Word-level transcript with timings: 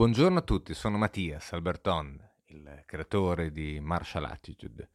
Buongiorno 0.00 0.38
a 0.38 0.42
tutti, 0.42 0.72
sono 0.72 0.96
Mattias 0.96 1.52
Alberton, 1.52 2.18
il 2.46 2.84
creatore 2.86 3.52
di 3.52 3.80
Martial 3.80 4.24
Attitude. 4.24 4.88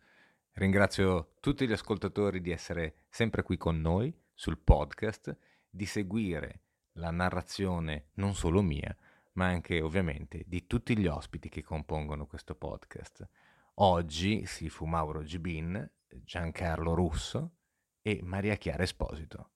Ringrazio 0.53 1.35
tutti 1.41 1.67
gli 1.67 1.71
ascoltatori 1.71 2.41
di 2.41 2.49
essere 2.49 3.03
sempre 3.07 3.43
qui 3.43 3.55
con 3.55 3.79
noi 3.79 4.11
sul 4.33 4.57
podcast, 4.57 5.37
di 5.69 5.85
seguire 5.85 6.61
la 6.93 7.11
narrazione 7.11 8.07
non 8.15 8.33
solo 8.33 8.63
mia, 8.63 8.97
ma 9.33 9.45
anche 9.45 9.79
ovviamente 9.79 10.43
di 10.47 10.65
tutti 10.65 10.97
gli 10.97 11.05
ospiti 11.05 11.49
che 11.49 11.61
compongono 11.61 12.25
questo 12.25 12.55
podcast. 12.55 13.29
Oggi 13.75 14.47
si 14.47 14.69
fu 14.69 14.85
Mauro 14.85 15.21
Gibin, 15.21 15.87
Giancarlo 16.07 16.95
Russo 16.95 17.57
e 18.01 18.21
Maria 18.23 18.55
Chiara 18.55 18.81
Esposito. 18.81 19.51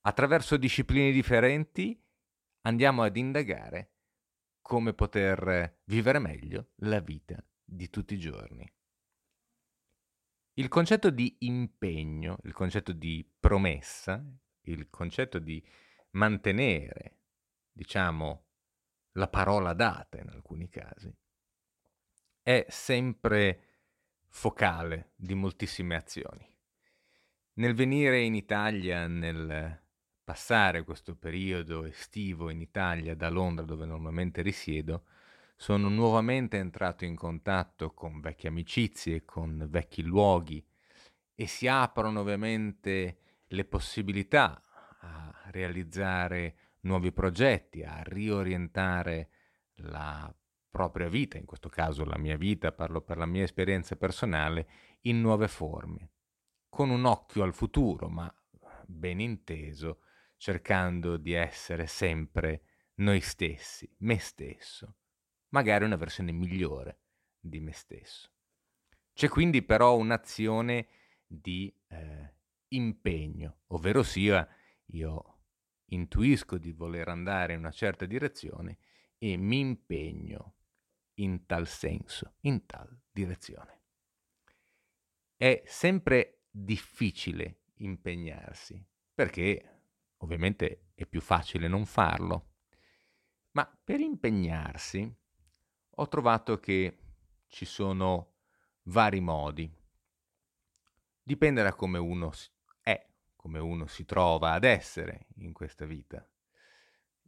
Attraverso 0.00 0.56
discipline 0.56 1.12
differenti 1.12 1.96
andiamo 2.62 3.04
ad 3.04 3.16
indagare 3.16 3.92
come 4.68 4.92
poter 4.92 5.78
vivere 5.84 6.18
meglio 6.18 6.72
la 6.80 7.00
vita 7.00 7.42
di 7.64 7.88
tutti 7.88 8.12
i 8.12 8.18
giorni. 8.18 8.70
Il 10.52 10.68
concetto 10.68 11.08
di 11.08 11.36
impegno, 11.38 12.36
il 12.42 12.52
concetto 12.52 12.92
di 12.92 13.26
promessa, 13.40 14.22
il 14.64 14.90
concetto 14.90 15.38
di 15.38 15.66
mantenere, 16.10 17.20
diciamo, 17.72 18.44
la 19.12 19.28
parola 19.28 19.72
data 19.72 20.18
in 20.18 20.28
alcuni 20.28 20.68
casi, 20.68 21.16
è 22.42 22.66
sempre 22.68 23.62
focale 24.26 25.12
di 25.16 25.32
moltissime 25.32 25.96
azioni. 25.96 26.46
Nel 27.54 27.74
venire 27.74 28.20
in 28.20 28.34
Italia, 28.34 29.06
nel 29.06 29.82
passare 30.28 30.84
questo 30.84 31.16
periodo 31.16 31.86
estivo 31.86 32.50
in 32.50 32.60
Italia 32.60 33.16
da 33.16 33.30
Londra 33.30 33.64
dove 33.64 33.86
normalmente 33.86 34.42
risiedo, 34.42 35.04
sono 35.56 35.88
nuovamente 35.88 36.58
entrato 36.58 37.06
in 37.06 37.16
contatto 37.16 37.94
con 37.94 38.20
vecchie 38.20 38.50
amicizie, 38.50 39.24
con 39.24 39.66
vecchi 39.70 40.02
luoghi 40.02 40.62
e 41.34 41.46
si 41.46 41.66
aprono 41.66 42.20
ovviamente 42.20 43.20
le 43.46 43.64
possibilità 43.64 44.62
a 45.00 45.32
realizzare 45.46 46.56
nuovi 46.80 47.10
progetti, 47.10 47.82
a 47.82 48.02
riorientare 48.02 49.30
la 49.76 50.30
propria 50.68 51.08
vita, 51.08 51.38
in 51.38 51.46
questo 51.46 51.70
caso 51.70 52.04
la 52.04 52.18
mia 52.18 52.36
vita, 52.36 52.70
parlo 52.70 53.00
per 53.00 53.16
la 53.16 53.24
mia 53.24 53.44
esperienza 53.44 53.96
personale, 53.96 54.68
in 55.04 55.22
nuove 55.22 55.48
forme, 55.48 56.10
con 56.68 56.90
un 56.90 57.06
occhio 57.06 57.44
al 57.44 57.54
futuro, 57.54 58.10
ma 58.10 58.30
ben 58.84 59.20
inteso, 59.20 60.00
cercando 60.38 61.16
di 61.16 61.32
essere 61.32 61.86
sempre 61.86 62.62
noi 62.94 63.20
stessi, 63.20 63.92
me 63.98 64.18
stesso, 64.18 64.96
magari 65.50 65.84
una 65.84 65.96
versione 65.96 66.32
migliore 66.32 67.00
di 67.38 67.60
me 67.60 67.72
stesso. 67.72 68.30
C'è 69.12 69.28
quindi 69.28 69.62
però 69.62 69.96
un'azione 69.96 70.88
di 71.26 71.72
eh, 71.88 72.34
impegno, 72.68 73.60
ovvero 73.68 74.02
sia 74.02 74.48
io 74.86 75.40
intuisco 75.86 76.56
di 76.56 76.72
voler 76.72 77.08
andare 77.08 77.54
in 77.54 77.60
una 77.60 77.70
certa 77.70 78.06
direzione 78.06 78.78
e 79.18 79.36
mi 79.36 79.58
impegno 79.58 80.54
in 81.14 81.46
tal 81.46 81.66
senso, 81.66 82.34
in 82.42 82.64
tal 82.64 82.96
direzione. 83.10 83.80
È 85.36 85.62
sempre 85.66 86.42
difficile 86.50 87.62
impegnarsi 87.78 88.84
perché 89.14 89.77
Ovviamente 90.18 90.90
è 90.94 91.06
più 91.06 91.20
facile 91.20 91.68
non 91.68 91.86
farlo, 91.86 92.54
ma 93.52 93.70
per 93.84 94.00
impegnarsi 94.00 95.16
ho 95.90 96.08
trovato 96.08 96.58
che 96.58 96.98
ci 97.46 97.64
sono 97.64 98.34
vari 98.84 99.20
modi. 99.20 99.72
Dipende 101.22 101.62
da 101.62 101.74
come 101.74 101.98
uno 101.98 102.32
è, 102.82 103.06
come 103.36 103.58
uno 103.58 103.86
si 103.86 104.04
trova 104.04 104.52
ad 104.52 104.64
essere 104.64 105.26
in 105.36 105.52
questa 105.52 105.84
vita. 105.84 106.26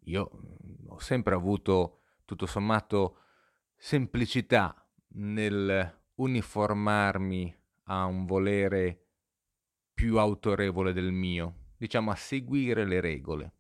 Io 0.05 0.31
mm, 0.34 0.89
ho 0.89 0.99
sempre 0.99 1.34
avuto, 1.34 2.03
tutto 2.25 2.47
sommato, 2.47 3.19
semplicità 3.77 4.75
nel 5.15 5.99
uniformarmi 6.15 7.56
a 7.84 8.05
un 8.05 8.27
volere 8.27 9.06
più 9.93 10.19
autorevole 10.19 10.93
del 10.93 11.12
mio 11.12 11.59
diciamo, 11.81 12.11
a 12.11 12.15
seguire 12.15 12.85
le 12.85 13.01
regole. 13.01 13.55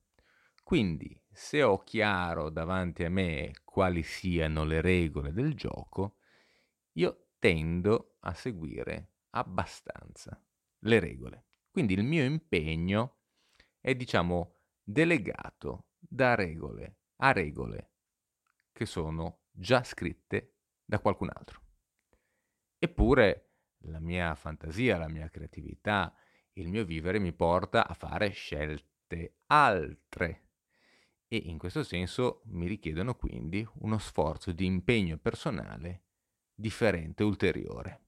Quindi, 0.62 1.18
se 1.32 1.62
ho 1.62 1.78
chiaro 1.78 2.50
davanti 2.50 3.02
a 3.02 3.08
me 3.08 3.52
quali 3.64 4.02
siano 4.02 4.64
le 4.64 4.82
regole 4.82 5.32
del 5.32 5.54
gioco, 5.54 6.18
io 6.92 7.28
tendo 7.38 8.16
a 8.20 8.34
seguire 8.34 9.12
abbastanza 9.30 10.38
le 10.80 11.00
regole. 11.00 11.46
Quindi 11.70 11.94
il 11.94 12.04
mio 12.04 12.22
impegno 12.22 13.20
è, 13.80 13.94
diciamo, 13.94 14.58
delegato 14.82 15.86
da 15.98 16.34
regole 16.34 16.98
a 17.22 17.32
regole 17.32 17.92
che 18.70 18.84
sono 18.84 19.44
già 19.50 19.82
scritte 19.82 20.56
da 20.84 20.98
qualcun 20.98 21.30
altro. 21.32 21.62
Eppure 22.78 23.52
la 23.84 23.98
mia 23.98 24.34
fantasia, 24.34 24.98
la 24.98 25.08
mia 25.08 25.30
creatività, 25.30 26.14
il 26.54 26.68
mio 26.68 26.84
vivere 26.84 27.18
mi 27.18 27.32
porta 27.32 27.86
a 27.86 27.94
fare 27.94 28.30
scelte 28.30 29.36
altre. 29.46 30.48
E 31.28 31.36
in 31.36 31.58
questo 31.58 31.82
senso 31.82 32.42
mi 32.46 32.66
richiedono 32.66 33.14
quindi 33.14 33.66
uno 33.80 33.98
sforzo 33.98 34.52
di 34.52 34.64
impegno 34.64 35.16
personale 35.16 36.02
differente, 36.54 37.22
ulteriore, 37.22 38.00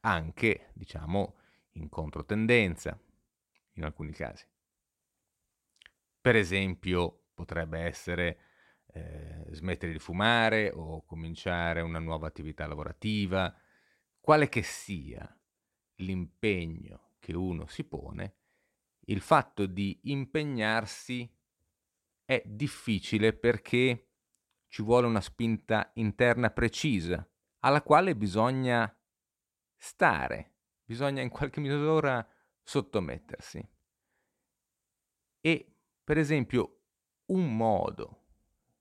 anche 0.00 0.70
diciamo 0.74 1.36
in 1.72 1.88
controtendenza 1.88 2.98
in 3.74 3.84
alcuni 3.84 4.12
casi. 4.12 4.46
Per 6.20 6.36
esempio 6.36 7.26
potrebbe 7.34 7.80
essere 7.80 8.38
eh, 8.86 9.44
smettere 9.50 9.92
di 9.92 9.98
fumare 9.98 10.70
o 10.72 11.04
cominciare 11.04 11.80
una 11.80 11.98
nuova 11.98 12.26
attività 12.26 12.66
lavorativa, 12.66 13.54
quale 14.20 14.48
che 14.48 14.62
sia 14.62 15.28
l'impegno 15.96 17.13
che 17.24 17.34
uno 17.34 17.66
si 17.66 17.84
pone, 17.84 18.36
il 19.06 19.22
fatto 19.22 19.64
di 19.64 19.98
impegnarsi 20.02 21.26
è 22.22 22.42
difficile 22.44 23.32
perché 23.32 24.10
ci 24.68 24.82
vuole 24.82 25.06
una 25.06 25.22
spinta 25.22 25.90
interna 25.94 26.50
precisa, 26.50 27.26
alla 27.60 27.80
quale 27.80 28.14
bisogna 28.14 28.94
stare, 29.74 30.56
bisogna 30.84 31.22
in 31.22 31.30
qualche 31.30 31.60
misura 31.60 32.26
sottomettersi. 32.62 33.66
E, 35.40 35.76
per 36.04 36.18
esempio, 36.18 36.82
un 37.26 37.56
modo 37.56 38.24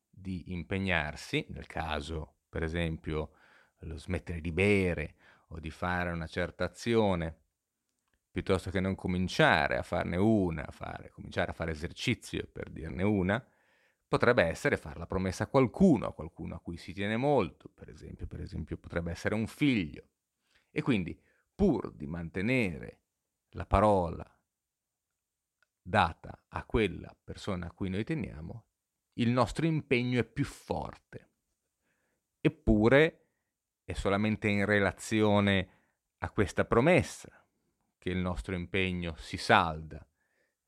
di 0.10 0.52
impegnarsi, 0.52 1.46
nel 1.52 1.68
caso, 1.68 2.40
per 2.50 2.62
esempio, 2.62 3.36
lo 3.80 3.98
smettere 3.98 4.42
di 4.42 4.52
bere 4.52 5.16
o 5.50 5.62
di 5.62 5.70
fare 5.70 6.12
una 6.12 6.28
certa 6.28 6.66
azione, 6.66 7.43
piuttosto 8.34 8.72
che 8.72 8.80
non 8.80 8.96
cominciare 8.96 9.78
a 9.78 9.84
farne 9.84 10.18
una, 10.18 10.66
a 10.66 10.72
fare, 10.72 11.12
cominciare 11.12 11.52
a 11.52 11.54
fare 11.54 11.70
esercizio 11.70 12.48
per 12.52 12.72
dirne 12.72 13.04
una, 13.04 13.46
potrebbe 14.08 14.44
essere 14.44 14.76
fare 14.76 14.98
la 14.98 15.06
promessa 15.06 15.44
a 15.44 15.48
qualcuno, 15.48 16.08
a 16.08 16.14
qualcuno 16.16 16.56
a 16.56 16.60
cui 16.60 16.78
si 16.78 16.94
tiene 16.94 17.16
molto, 17.16 17.70
per 17.70 17.90
esempio, 17.90 18.26
per 18.26 18.42
esempio 18.42 18.78
potrebbe 18.78 19.12
essere 19.12 19.36
un 19.36 19.46
figlio. 19.46 20.08
E 20.72 20.82
quindi, 20.82 21.16
pur 21.54 21.92
di 21.92 22.08
mantenere 22.08 23.02
la 23.50 23.68
parola 23.68 24.26
data 25.80 26.46
a 26.48 26.66
quella 26.66 27.16
persona 27.24 27.68
a 27.68 27.72
cui 27.72 27.90
noi 27.90 28.04
teniamo, 28.04 28.66
il 29.18 29.30
nostro 29.30 29.68
impegno 29.68 30.20
è 30.20 30.24
più 30.24 30.46
forte. 30.46 31.34
Eppure 32.42 33.28
è 33.84 33.94
solamente 33.94 34.48
in 34.48 34.66
relazione 34.66 35.70
a 36.18 36.32
questa 36.32 36.66
promessa 36.66 37.43
che 38.04 38.10
il 38.10 38.18
nostro 38.18 38.54
impegno 38.54 39.16
si 39.16 39.38
salda, 39.38 40.06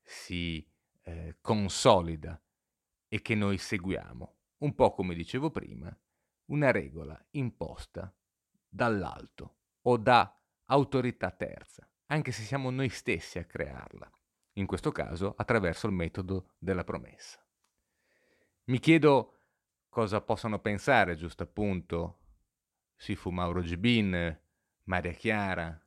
si 0.00 0.66
eh, 1.02 1.36
consolida 1.42 2.42
e 3.08 3.20
che 3.20 3.34
noi 3.34 3.58
seguiamo, 3.58 4.36
un 4.60 4.74
po' 4.74 4.94
come 4.94 5.14
dicevo 5.14 5.50
prima, 5.50 5.94
una 6.46 6.70
regola 6.70 7.22
imposta 7.32 8.10
dall'alto 8.66 9.56
o 9.82 9.98
da 9.98 10.34
autorità 10.64 11.30
terza, 11.30 11.86
anche 12.06 12.32
se 12.32 12.40
siamo 12.40 12.70
noi 12.70 12.88
stessi 12.88 13.38
a 13.38 13.44
crearla, 13.44 14.10
in 14.54 14.64
questo 14.64 14.90
caso 14.90 15.34
attraverso 15.36 15.86
il 15.88 15.92
metodo 15.92 16.54
della 16.56 16.84
promessa. 16.84 17.46
Mi 18.64 18.78
chiedo 18.78 19.40
cosa 19.90 20.22
possano 20.22 20.58
pensare, 20.60 21.16
giusto 21.16 21.42
appunto, 21.42 22.20
Sifu 22.96 23.28
Mauro 23.28 23.60
Gibin, 23.60 24.40
Maria 24.84 25.12
Chiara, 25.12 25.85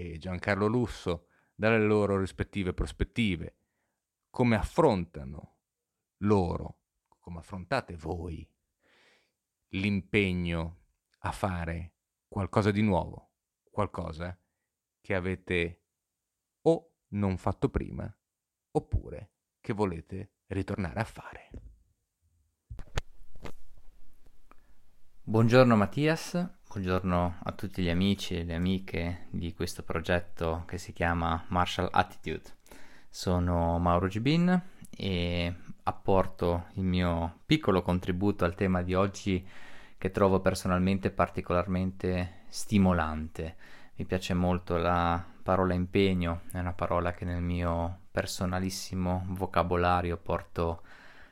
e 0.00 0.16
Giancarlo 0.16 0.66
Lusso 0.66 1.26
dalle 1.54 1.84
loro 1.84 2.18
rispettive 2.18 2.72
prospettive, 2.72 3.56
come 4.30 4.56
affrontano 4.56 5.58
loro, 6.18 6.78
come 7.18 7.40
affrontate 7.40 7.96
voi 7.96 8.48
l'impegno 9.74 10.78
a 11.18 11.32
fare 11.32 11.94
qualcosa 12.26 12.70
di 12.70 12.80
nuovo, 12.80 13.32
qualcosa 13.70 14.38
che 15.02 15.14
avete 15.14 15.82
o 16.62 16.94
non 17.08 17.36
fatto 17.36 17.68
prima 17.68 18.12
oppure 18.72 19.32
che 19.60 19.74
volete 19.74 20.36
ritornare 20.46 21.00
a 21.00 21.04
fare. 21.04 21.69
Buongiorno 25.30 25.76
Mattias, 25.76 26.44
buongiorno 26.66 27.36
a 27.44 27.52
tutti 27.52 27.82
gli 27.82 27.88
amici 27.88 28.36
e 28.36 28.42
le 28.42 28.56
amiche 28.56 29.26
di 29.30 29.54
questo 29.54 29.84
progetto 29.84 30.64
che 30.66 30.76
si 30.76 30.92
chiama 30.92 31.44
Martial 31.50 31.88
Attitude. 31.88 32.56
Sono 33.08 33.78
Mauro 33.78 34.08
Gibin 34.08 34.60
e 34.90 35.54
apporto 35.84 36.64
il 36.72 36.82
mio 36.82 37.42
piccolo 37.46 37.80
contributo 37.80 38.44
al 38.44 38.56
tema 38.56 38.82
di 38.82 38.94
oggi 38.94 39.46
che 39.96 40.10
trovo 40.10 40.40
personalmente 40.40 41.12
particolarmente 41.12 42.40
stimolante. 42.48 43.54
Mi 43.94 44.06
piace 44.06 44.34
molto 44.34 44.78
la 44.78 45.24
parola 45.44 45.74
impegno, 45.74 46.40
è 46.50 46.58
una 46.58 46.72
parola 46.72 47.12
che 47.12 47.24
nel 47.24 47.40
mio 47.40 48.00
personalissimo 48.10 49.26
vocabolario 49.28 50.16
porto 50.16 50.82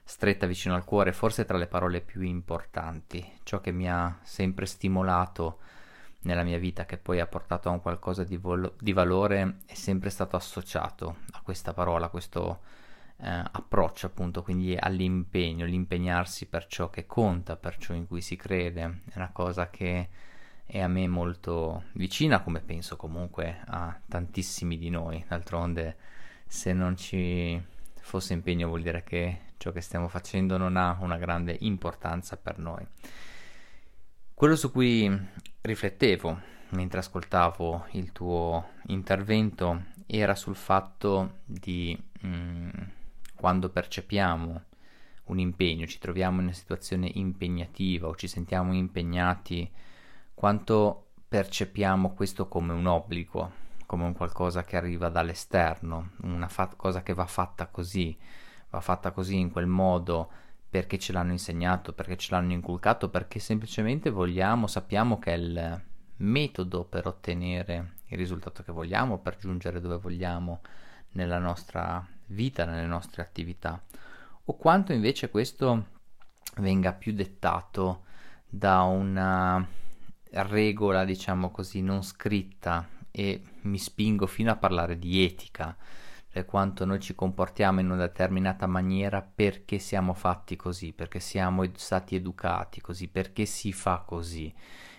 stretta 0.09 0.47
vicino 0.47 0.75
al 0.75 0.87
cuore, 0.87 1.13
forse 1.13 1.45
tra 1.45 1.59
le 1.59 1.67
parole 1.67 2.01
più 2.01 2.23
importanti, 2.23 3.31
ciò 3.43 3.61
che 3.61 3.73
mi 3.73 3.91
ha 3.91 4.19
sempre 4.23 4.65
stimolato 4.65 5.59
nella 6.23 6.45
mia 6.45 6.59
vita, 6.59 6.87
che 6.87 6.97
poi 6.97 7.21
ha 7.21 7.27
portato 7.27 7.69
a 7.69 7.73
un 7.73 7.83
qualcosa 7.83 8.25
di, 8.25 8.39
vol- 8.39 8.73
di 8.81 8.95
valore, 8.95 9.59
è 9.67 9.75
sempre 9.75 10.09
stato 10.09 10.35
associato 10.35 11.19
a 11.33 11.43
questa 11.43 11.75
parola, 11.75 12.07
a 12.07 12.09
questo 12.09 12.61
eh, 13.19 13.29
approccio 13.29 14.07
appunto, 14.07 14.43
quindi 14.43 14.75
all'impegno, 14.81 15.67
l'impegnarsi 15.67 16.47
per 16.47 16.65
ciò 16.69 16.89
che 16.89 17.05
conta, 17.05 17.57
per 17.57 17.77
ciò 17.77 17.93
in 17.93 18.07
cui 18.07 18.23
si 18.23 18.35
crede, 18.35 19.03
è 19.11 19.17
una 19.17 19.31
cosa 19.31 19.69
che 19.69 20.09
è 20.65 20.81
a 20.81 20.89
me 20.89 21.07
molto 21.07 21.85
vicina, 21.93 22.41
come 22.41 22.61
penso 22.61 22.97
comunque 22.97 23.61
a 23.67 23.95
tantissimi 24.09 24.79
di 24.79 24.89
noi, 24.89 25.23
d'altronde 25.29 25.97
se 26.47 26.73
non 26.73 26.97
ci 26.97 27.63
fosse 28.09 28.33
impegno 28.33 28.69
vuol 28.69 28.81
dire 28.83 29.05
che 29.05 29.41
ciò 29.59 29.71
che 29.71 29.83
stiamo 29.83 30.09
facendo 30.09 30.57
non 30.57 30.77
ha 30.77 30.97
una 31.01 31.19
grande 31.19 31.57
importanza 31.61 32.37
per 32.39 32.59
noi. 32.59 32.87
Quello 34.33 34.57
su 34.57 34.73
cui 34.73 35.11
riflettevo 35.61 36.41
mentre 36.71 37.01
ascoltavo 37.01 37.87
il 37.93 38.13
tuo 38.13 38.71
intervento 38.87 39.85
era 40.07 40.35
sul 40.35 40.57
fatto 40.57 41.41
di 41.45 41.97
mh, 42.21 42.29
mm, 42.29 42.69
quando 43.35 43.69
percepiamo 43.69 44.63
un 45.25 45.39
impegno, 45.39 45.87
ci 45.87 45.99
troviamo 45.99 46.39
in 46.39 46.47
una 46.47 46.55
situazione 46.55 47.11
impegnativa 47.13 48.09
o 48.09 48.17
ci 48.17 48.27
sentiamo 48.27 48.73
impegnati, 48.73 49.71
quanto 50.33 51.09
percepiamo 51.29 52.15
questo 52.15 52.49
come 52.49 52.73
un 52.73 52.87
obbligo, 52.87 53.67
come 53.89 54.05
un 54.05 54.13
qualcosa 54.13 54.65
che 54.65 54.77
arriva 54.77 55.09
dall'esterno, 55.09 56.11
una 56.25 56.47
fa- 56.47 56.75
cosa 56.77 57.03
che 57.03 57.15
va 57.15 57.25
fatta 57.25 57.69
così, 57.69 58.15
va 58.69 58.83
fatta 58.83 59.13
così 59.13 59.39
in 59.39 59.51
quel 59.51 59.67
modo 59.67 60.31
perché 60.69 60.99
ce 60.99 61.15
l'hanno 61.15 61.33
insegnato, 61.33 61.95
perché 61.95 62.19
ce 62.19 62.35
l'hanno 62.35 62.53
inculcato, 62.53 63.09
perché 63.09 63.39
semplicemente 63.39 64.11
vogliamo, 64.11 64.67
sappiamo 64.67 65.19
che 65.19 65.33
è 65.33 65.37
il 65.39 65.83
metodo 66.17 66.85
per 66.85 67.07
ottenere 67.07 67.93
il 68.09 68.19
risultato 68.19 68.63
che 68.63 68.73
vogliamo, 68.73 69.21
per 69.21 69.39
giungere 69.39 69.81
dove 69.81 69.97
vogliamo 69.97 70.61
nella 71.13 71.39
nostra 71.39 72.07
vita, 72.27 72.67
nelle 72.67 72.87
nostre 72.87 73.23
attività, 73.23 73.83
o 74.45 74.55
quanto 74.59 74.93
invece 74.93 75.31
questo 75.31 75.87
venga 76.57 76.93
più 76.93 77.15
dettato 77.15 78.05
da 78.47 78.83
una 78.83 79.67
regola, 80.31 81.07
diciamo 81.07 81.51
così, 81.51 81.81
non 81.81 82.03
scritta 82.03 82.97
e 83.19 83.43
mi 83.63 83.79
spingo 83.79 84.29
fino 84.29 84.53
a 84.53 84.57
parlare 84.57 84.97
di 84.97 85.25
etica, 85.25 85.77
cioè 86.31 86.45
quanto 86.45 86.85
noi 86.85 87.01
ci 87.01 87.17
comportiamo 87.17 87.81
in 87.81 87.91
una 87.91 88.07
determinata 88.07 88.69
maniera 88.69 89.23
perché 89.23 89.81
siamo 89.81 90.15
fatti 90.15 90.55
così, 90.55 90.93
perché 90.93 91.19
siamo 91.19 91.65
ed- 91.65 91.75
stati 91.75 92.15
educati 92.15 92.81
così, 92.81 93.09
perché 93.09 93.45
si 93.45 93.73
fa 93.73 94.05
così. 94.07 94.55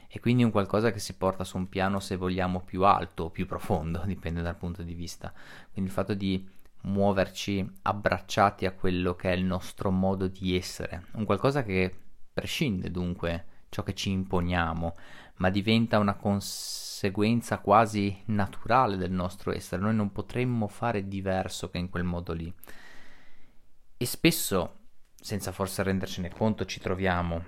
E 0.09 0.19
quindi 0.19 0.43
un 0.43 0.51
qualcosa 0.51 0.91
che 0.91 0.99
si 0.99 1.13
porta 1.15 1.45
su 1.45 1.55
un 1.55 1.69
piano, 1.69 2.01
se 2.01 2.17
vogliamo, 2.17 2.59
più 2.59 2.83
alto 2.83 3.23
o 3.23 3.29
più 3.29 3.45
profondo, 3.45 4.03
dipende 4.05 4.41
dal 4.41 4.57
punto 4.57 4.83
di 4.83 4.95
vista. 4.95 5.31
Quindi 5.71 5.89
il 5.89 5.95
fatto 5.95 6.13
di 6.13 6.45
muoverci 6.81 7.65
abbracciati 7.83 8.65
a 8.65 8.73
quello 8.73 9.15
che 9.15 9.31
è 9.31 9.35
il 9.35 9.45
nostro 9.45 9.91
modo 9.91 10.27
di 10.27 10.57
essere, 10.57 11.05
un 11.13 11.23
qualcosa 11.23 11.63
che 11.63 11.95
prescinde 12.33 12.91
dunque 12.91 13.45
ciò 13.69 13.83
che 13.83 13.93
ci 13.93 14.09
imponiamo, 14.11 14.95
ma 15.37 15.49
diventa 15.49 15.99
una 15.99 16.15
conseguenza 16.99 17.59
quasi 17.59 18.23
naturale 18.25 18.97
del 18.97 19.11
nostro 19.11 19.53
essere. 19.53 19.81
Noi 19.81 19.95
non 19.95 20.11
potremmo 20.11 20.67
fare 20.67 21.07
diverso 21.07 21.69
che 21.69 21.77
in 21.77 21.89
quel 21.89 22.03
modo 22.03 22.33
lì. 22.33 22.53
E 23.95 24.05
spesso, 24.05 24.79
senza 25.15 25.53
forse 25.53 25.81
rendercene 25.83 26.29
conto, 26.29 26.65
ci 26.65 26.81
troviamo 26.81 27.41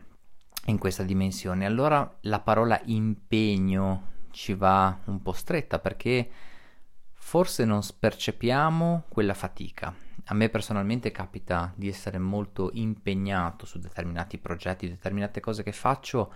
in 0.68 0.78
questa 0.78 1.04
dimensione. 1.04 1.66
Allora 1.66 2.18
la 2.22 2.40
parola 2.40 2.80
impegno 2.86 4.12
ci 4.32 4.54
va 4.54 4.98
un 5.08 5.22
po' 5.22 5.34
stretta 5.34 5.80
perché 5.80 6.32
forse 7.12 7.66
non 7.66 7.82
percepiamo 8.00 9.04
quella 9.10 9.34
fatica. 9.34 9.94
A 10.28 10.34
me 10.34 10.48
personalmente 10.48 11.12
capita 11.12 11.74
di 11.76 11.90
essere 11.90 12.20
molto 12.20 12.70
impegnato 12.72 13.66
su 13.66 13.80
determinati 13.80 14.38
progetti, 14.38 14.88
determinate 14.88 15.42
cose 15.42 15.62
che 15.62 15.74
faccio, 15.74 16.32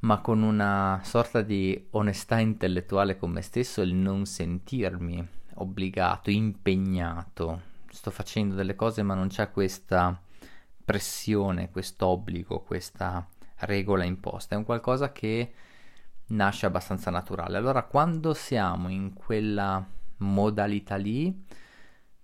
ma 0.00 0.20
con 0.20 0.42
una 0.42 1.00
sorta 1.02 1.42
di 1.42 1.88
onestà 1.90 2.38
intellettuale 2.38 3.18
con 3.18 3.30
me 3.30 3.42
stesso, 3.42 3.80
il 3.80 3.94
non 3.94 4.26
sentirmi 4.26 5.26
obbligato, 5.54 6.30
impegnato. 6.30 7.62
Sto 7.90 8.10
facendo 8.10 8.54
delle 8.54 8.76
cose 8.76 9.02
ma 9.02 9.14
non 9.14 9.28
c'è 9.28 9.50
questa 9.50 10.20
pressione, 10.84 11.70
questo 11.70 12.06
obbligo, 12.06 12.60
questa 12.60 13.26
regola 13.60 14.04
imposta, 14.04 14.54
è 14.54 14.58
un 14.58 14.64
qualcosa 14.64 15.10
che 15.12 15.52
nasce 16.26 16.66
abbastanza 16.66 17.10
naturale. 17.10 17.56
Allora 17.56 17.82
quando 17.82 18.34
siamo 18.34 18.88
in 18.88 19.14
quella 19.14 19.84
modalità 20.18 20.96
lì, 20.96 21.44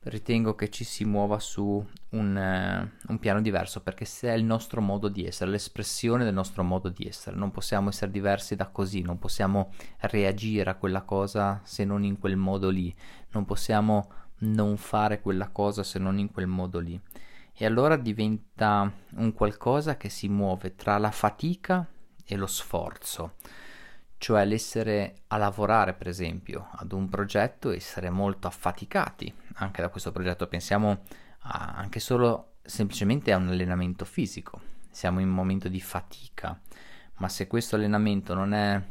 ritengo 0.04 0.54
che 0.54 0.68
ci 0.70 0.84
si 0.84 1.04
muova 1.04 1.38
su 1.38 1.84
un, 2.10 2.36
uh, 2.36 3.10
un, 3.10 3.18
piano 3.18 3.40
diverso 3.40 3.82
perché 3.82 4.04
se 4.04 4.28
è 4.28 4.32
il 4.32 4.44
nostro 4.44 4.80
modo 4.80 5.08
di 5.08 5.24
essere, 5.24 5.50
l'espressione 5.50 6.24
del 6.24 6.34
nostro 6.34 6.62
modo 6.62 6.88
di 6.88 7.06
essere, 7.06 7.36
non 7.36 7.50
possiamo 7.50 7.88
essere 7.88 8.10
diversi 8.10 8.54
da 8.54 8.68
così, 8.68 9.02
non 9.02 9.18
possiamo 9.18 9.72
reagire 10.00 10.70
a 10.70 10.74
quella 10.74 11.02
cosa 11.02 11.60
se 11.64 11.84
non 11.84 12.04
in 12.04 12.18
quel 12.18 12.36
modo 12.36 12.68
lì, 12.68 12.94
non 13.30 13.44
possiamo 13.44 14.10
non 14.38 14.76
fare 14.76 15.20
quella 15.20 15.48
cosa 15.48 15.82
se 15.82 15.98
non 15.98 16.18
in 16.18 16.30
quel 16.30 16.46
modo 16.46 16.78
lì. 16.78 17.00
E 17.56 17.64
allora 17.64 17.96
diventa 17.96 18.92
un 19.16 19.32
qualcosa 19.32 19.96
che 19.96 20.08
si 20.08 20.28
muove 20.28 20.74
tra 20.74 20.98
la 20.98 21.10
fatica 21.10 21.86
e 22.24 22.36
lo 22.36 22.46
sforzo 22.46 23.34
cioè 24.18 24.44
l'essere 24.44 25.22
a 25.28 25.36
lavorare 25.36 25.94
per 25.94 26.08
esempio 26.08 26.68
ad 26.72 26.92
un 26.92 27.08
progetto, 27.08 27.70
essere 27.70 28.10
molto 28.10 28.46
affaticati 28.46 29.32
anche 29.54 29.82
da 29.82 29.88
questo 29.88 30.12
progetto, 30.12 30.46
pensiamo 30.46 31.02
a, 31.40 31.74
anche 31.76 32.00
solo 32.00 32.54
semplicemente 32.62 33.32
a 33.32 33.36
un 33.36 33.48
allenamento 33.48 34.04
fisico, 34.04 34.60
siamo 34.90 35.20
in 35.20 35.28
un 35.28 35.34
momento 35.34 35.68
di 35.68 35.80
fatica, 35.80 36.58
ma 37.16 37.28
se 37.28 37.46
questo 37.46 37.76
allenamento 37.76 38.34
non 38.34 38.54
è 38.54 38.82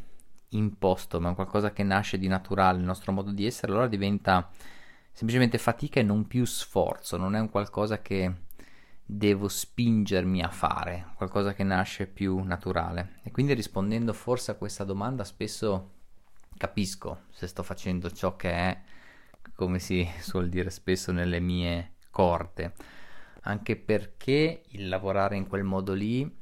imposto, 0.50 1.20
ma 1.20 1.32
è 1.32 1.36
qualcosa 1.36 1.72
che 1.72 1.84
nasce 1.84 2.18
di 2.18 2.28
naturale, 2.28 2.78
il 2.78 2.86
nostro 2.86 3.12
modo 3.12 3.32
di 3.32 3.46
essere, 3.46 3.72
allora 3.72 3.88
diventa 3.88 4.50
semplicemente 5.12 5.58
fatica 5.58 6.00
e 6.00 6.04
non 6.04 6.28
più 6.28 6.46
sforzo, 6.46 7.18
non 7.18 7.36
è 7.36 7.40
un 7.40 7.50
qualcosa 7.50 8.02
che 8.02 8.32
devo 9.06 9.48
spingermi 9.48 10.42
a 10.42 10.50
fare, 10.50 11.08
qualcosa 11.16 11.54
che 11.54 11.64
nasce 11.64 12.08
più 12.08 12.40
naturale. 12.44 13.20
E 13.24 13.32
quindi 13.32 13.54
rispondendo 13.54 14.14
forse 14.14 14.52
a 14.52 14.56
questa 14.56 14.84
domanda 14.84 15.24
spesso 15.24 15.92
capisco 16.58 17.24
se 17.32 17.48
sto 17.48 17.64
facendo 17.64 18.10
ciò 18.12 18.36
che 18.36 18.52
è, 18.52 18.82
come 19.56 19.80
si 19.80 20.08
suol 20.20 20.50
dire 20.50 20.70
spesso, 20.70 21.12
nelle 21.12 21.40
mie 21.40 21.94
corde, 22.10 22.74
anche 23.42 23.76
perché 23.76 24.64
il 24.70 24.88
lavorare 24.88 25.36
in 25.36 25.48
quel 25.48 25.64
modo 25.64 25.94
lì 25.94 26.42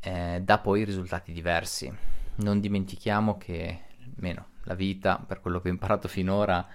eh, 0.00 0.40
dà 0.42 0.58
poi 0.58 0.84
risultati 0.84 1.32
diversi. 1.32 1.92
Non 2.36 2.58
dimentichiamo 2.58 3.36
che, 3.36 3.82
almeno 4.16 4.48
la 4.64 4.74
vita, 4.74 5.18
per 5.18 5.40
quello 5.40 5.60
che 5.60 5.68
ho 5.68 5.72
imparato 5.72 6.08
finora, 6.08 6.66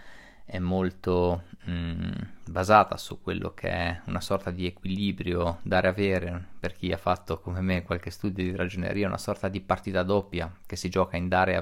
è 0.45 0.59
molto 0.59 1.43
mh, 1.65 1.71
mm, 1.71 2.11
basata 2.47 2.97
su 2.97 3.19
quello 3.21 3.53
che 3.53 3.69
è 3.69 4.01
una 4.05 4.21
sorta 4.21 4.51
di 4.51 4.65
equilibrio 4.65 5.59
dare-avere 5.63 6.49
per 6.59 6.73
chi 6.73 6.91
ha 6.91 6.97
fatto 6.97 7.39
come 7.39 7.61
me 7.61 7.83
qualche 7.83 8.11
studio 8.11 8.43
di 8.43 8.55
ragioneria, 8.55 9.07
una 9.07 9.17
sorta 9.17 9.47
di 9.49 9.59
partita 9.59 10.03
doppia 10.03 10.53
che 10.65 10.75
si 10.75 10.89
gioca 10.89 11.17
in 11.17 11.27
dare 11.27 11.55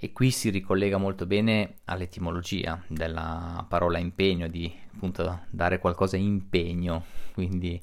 e 0.00 0.12
qui 0.12 0.30
si 0.30 0.50
ricollega 0.50 0.96
molto 0.96 1.26
bene 1.26 1.78
all'etimologia 1.86 2.80
della 2.86 3.64
parola 3.68 3.98
impegno, 3.98 4.46
di 4.46 4.72
appunto 4.94 5.40
dare 5.50 5.80
qualcosa 5.80 6.16
impegno, 6.16 7.04
quindi 7.32 7.80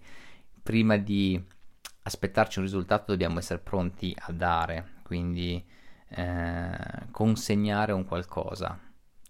prima 0.64 0.96
di 0.96 1.42
aspettarci 2.04 2.60
un 2.60 2.66
risultato 2.66 3.12
dobbiamo 3.12 3.40
essere 3.40 3.60
pronti 3.60 4.16
a 4.18 4.32
dare, 4.32 4.94
quindi 5.04 5.62
eh, 6.08 6.78
consegnare 7.12 7.92
un 7.92 8.06
qualcosa. 8.06 8.80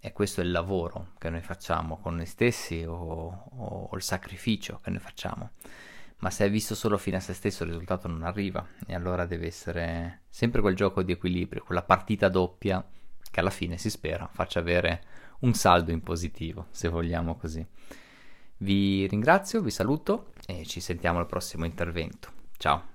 E 0.06 0.14
questo 0.14 0.40
è 0.40 0.44
il 0.44 0.52
lavoro 0.52 1.14
che 1.18 1.32
noi 1.32 1.42
facciamo 1.42 1.98
con 1.98 2.16
noi 2.16 2.28
stessi 2.28 2.84
o, 2.84 2.94
o, 2.94 3.88
o 3.90 3.96
il 3.96 4.04
sacrificio 4.04 4.80
che 4.84 4.92
noi 4.92 5.00
facciamo. 5.00 5.54
Ma 6.18 6.30
se 6.30 6.46
è 6.46 6.50
visto 6.52 6.76
solo 6.76 7.00
fino 7.00 7.18
a 7.18 7.20
se 7.20 7.34
stesso 7.34 7.64
il 7.64 7.72
risultato 7.72 8.08
non 8.08 8.22
arriva 8.22 8.64
e 8.86 8.94
allora 8.94 9.26
deve 9.26 9.48
essere 9.48 10.22
sempre 10.30 10.62
quel 10.62 10.76
gioco 10.76 11.02
di 11.02 11.12
equilibrio, 11.12 11.64
quella 11.64 11.82
partita 11.82 12.30
doppia 12.30 12.86
che 13.32 13.40
alla 13.40 13.50
fine 13.50 13.80
si 13.80 13.90
spera 13.90 14.30
faccia 14.32 14.60
avere 14.60 15.02
un 15.40 15.56
saldo 15.56 15.90
in 15.90 16.04
positivo, 16.04 16.68
se 16.70 16.88
vogliamo 16.88 17.36
così. 17.36 17.66
Vi 18.58 19.08
ringrazio, 19.08 19.60
vi 19.62 19.72
saluto 19.72 20.34
e 20.46 20.68
ci 20.68 20.82
sentiamo 20.82 21.18
al 21.18 21.26
prossimo 21.26 21.66
intervento. 21.66 22.32
Ciao. 22.58 22.95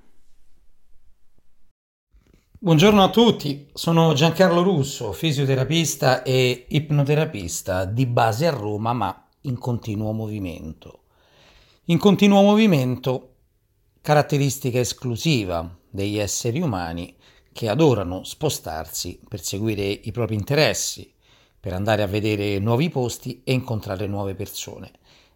Buongiorno 2.62 3.02
a 3.02 3.09
tutti, 3.09 3.69
sono 3.73 4.12
Giancarlo 4.12 4.61
Russo, 4.61 5.12
fisioterapista 5.12 6.23
e 6.23 6.67
ipnoterapista 6.69 7.87
di 7.87 8.05
base 8.05 8.47
a 8.47 8.50
Roma 8.50 8.93
ma 8.93 9.29
in 9.45 9.57
continuo 9.57 10.12
movimento. 10.12 11.05
In 11.85 11.97
continuo 11.97 12.43
movimento, 12.43 13.37
caratteristica 14.02 14.79
esclusiva 14.79 15.75
degli 15.88 16.19
esseri 16.19 16.61
umani 16.61 17.17
che 17.50 17.71
adorano 17.71 18.25
spostarsi 18.25 19.19
per 19.26 19.43
seguire 19.43 19.83
i 19.85 20.12
propri 20.12 20.35
interessi, 20.35 21.11
per 21.59 21.73
andare 21.73 22.02
a 22.02 22.09
vedere 22.09 22.59
nuovi 22.59 22.90
posti 22.90 23.40
e 23.43 23.55
incontrare 23.55 24.07
nuove 24.07 24.35
persone. 24.35 24.90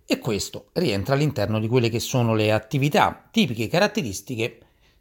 E 0.05 0.19
questo 0.19 0.67
rientra 0.75 1.15
all'interno 1.15 1.59
di 1.59 1.69
quelle 1.69 1.89
che 1.89 2.01
sono 2.01 2.35
le 2.35 2.53
attività 2.53 3.27
tipiche 3.31 3.69
caratteristiche 3.69 4.59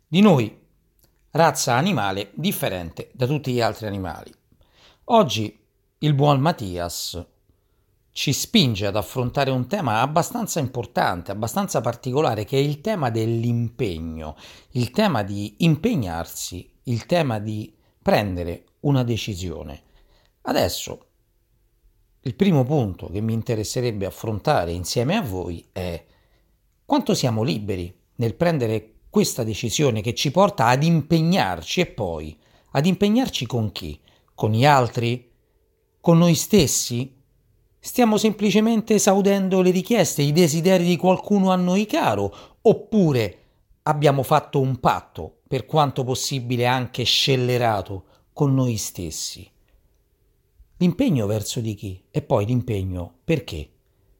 di 0.08 0.22
noi 0.22 0.62
razza 1.36 1.74
animale 1.74 2.30
differente 2.36 3.10
da 3.14 3.26
tutti 3.26 3.54
gli 3.54 3.62
altri 3.62 3.88
animali. 3.88 4.32
Oggi 5.06 5.60
il 6.00 6.14
buon 6.14 6.40
Mattias 6.40 7.26
ci 8.12 8.32
spinge 8.32 8.86
ad 8.86 8.96
affrontare 8.96 9.50
un 9.50 9.68
tema 9.68 10.02
abbastanza 10.02 10.60
importante, 10.60 11.32
abbastanza 11.32 11.82
particolare, 11.82 12.46
che 12.46 12.58
è 12.58 12.62
il 12.62 12.82
tema 12.82 13.10
dell'impegno, 13.10 14.36
il 14.72 14.92
tema 14.92 15.24
di 15.24 15.56
impegnarsi, 15.60 16.72
il 16.84 17.08
tema 17.08 17.40
di 17.40 17.74
prendere 18.00 18.66
una 18.82 19.04
decisione. 19.04 19.82
Adesso, 20.42 21.06
il 22.22 22.36
primo 22.36 22.64
punto 22.64 23.08
che 23.08 23.22
mi 23.22 23.34
interesserebbe 23.34 24.06
affrontare 24.06 24.72
insieme 24.72 25.16
a 25.16 25.22
voi 25.22 25.68
è 25.72 26.06
quanto 26.86 27.16
siamo 27.16 27.42
liberi 27.42 27.92
nel 28.18 28.36
prendere 28.36 28.93
questa 29.14 29.44
decisione 29.44 30.02
che 30.02 30.16
ci 30.16 30.32
porta 30.32 30.66
ad 30.66 30.82
impegnarci 30.82 31.82
e 31.82 31.86
poi 31.86 32.36
ad 32.72 32.88
impegnarci 32.88 33.46
con 33.46 33.72
chi? 33.72 34.00
Con 34.34 34.50
gli 34.50 34.66
altri? 34.66 35.30
Con 36.02 36.18
noi 36.18 36.34
stessi? 36.34 37.16
Stiamo 37.78 38.18
semplicemente 38.18 38.96
esaudendo 38.96 39.62
le 39.62 39.70
richieste, 39.70 40.24
i 40.24 40.32
desideri 40.32 40.86
di 40.86 40.98
qualcuno 40.98 41.52
a 41.52 41.56
noi 41.56 41.86
caro? 41.86 42.58
Oppure 42.64 43.38
abbiamo 43.84 44.24
fatto 44.24 44.60
un 44.60 44.80
patto, 44.80 45.42
per 45.48 45.68
quanto 45.68 46.04
possibile 46.04 46.66
anche 46.66 47.04
scellerato, 47.04 48.06
con 48.34 48.56
noi 48.56 48.78
stessi? 48.78 49.48
L'impegno 50.78 51.28
verso 51.28 51.60
di 51.60 51.76
chi? 51.76 52.04
E 52.10 52.24
poi 52.24 52.48
l'impegno 52.48 53.20
perché? 53.24 53.73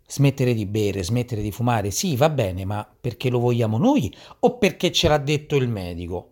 Smettere 0.06 0.54
di 0.54 0.66
bere, 0.66 1.04
smettere 1.04 1.42
di 1.42 1.52
fumare, 1.52 1.90
sì, 1.90 2.16
va 2.16 2.30
bene, 2.30 2.66
ma 2.66 2.88
perché 3.00 3.30
lo 3.30 3.40
vogliamo 3.40 3.78
noi 3.78 4.14
o 4.40 4.58
perché 4.58 4.92
ce 4.92 5.08
l'ha 5.08 5.18
detto 5.18 5.56
il 5.56 5.68
medico? 5.68 6.30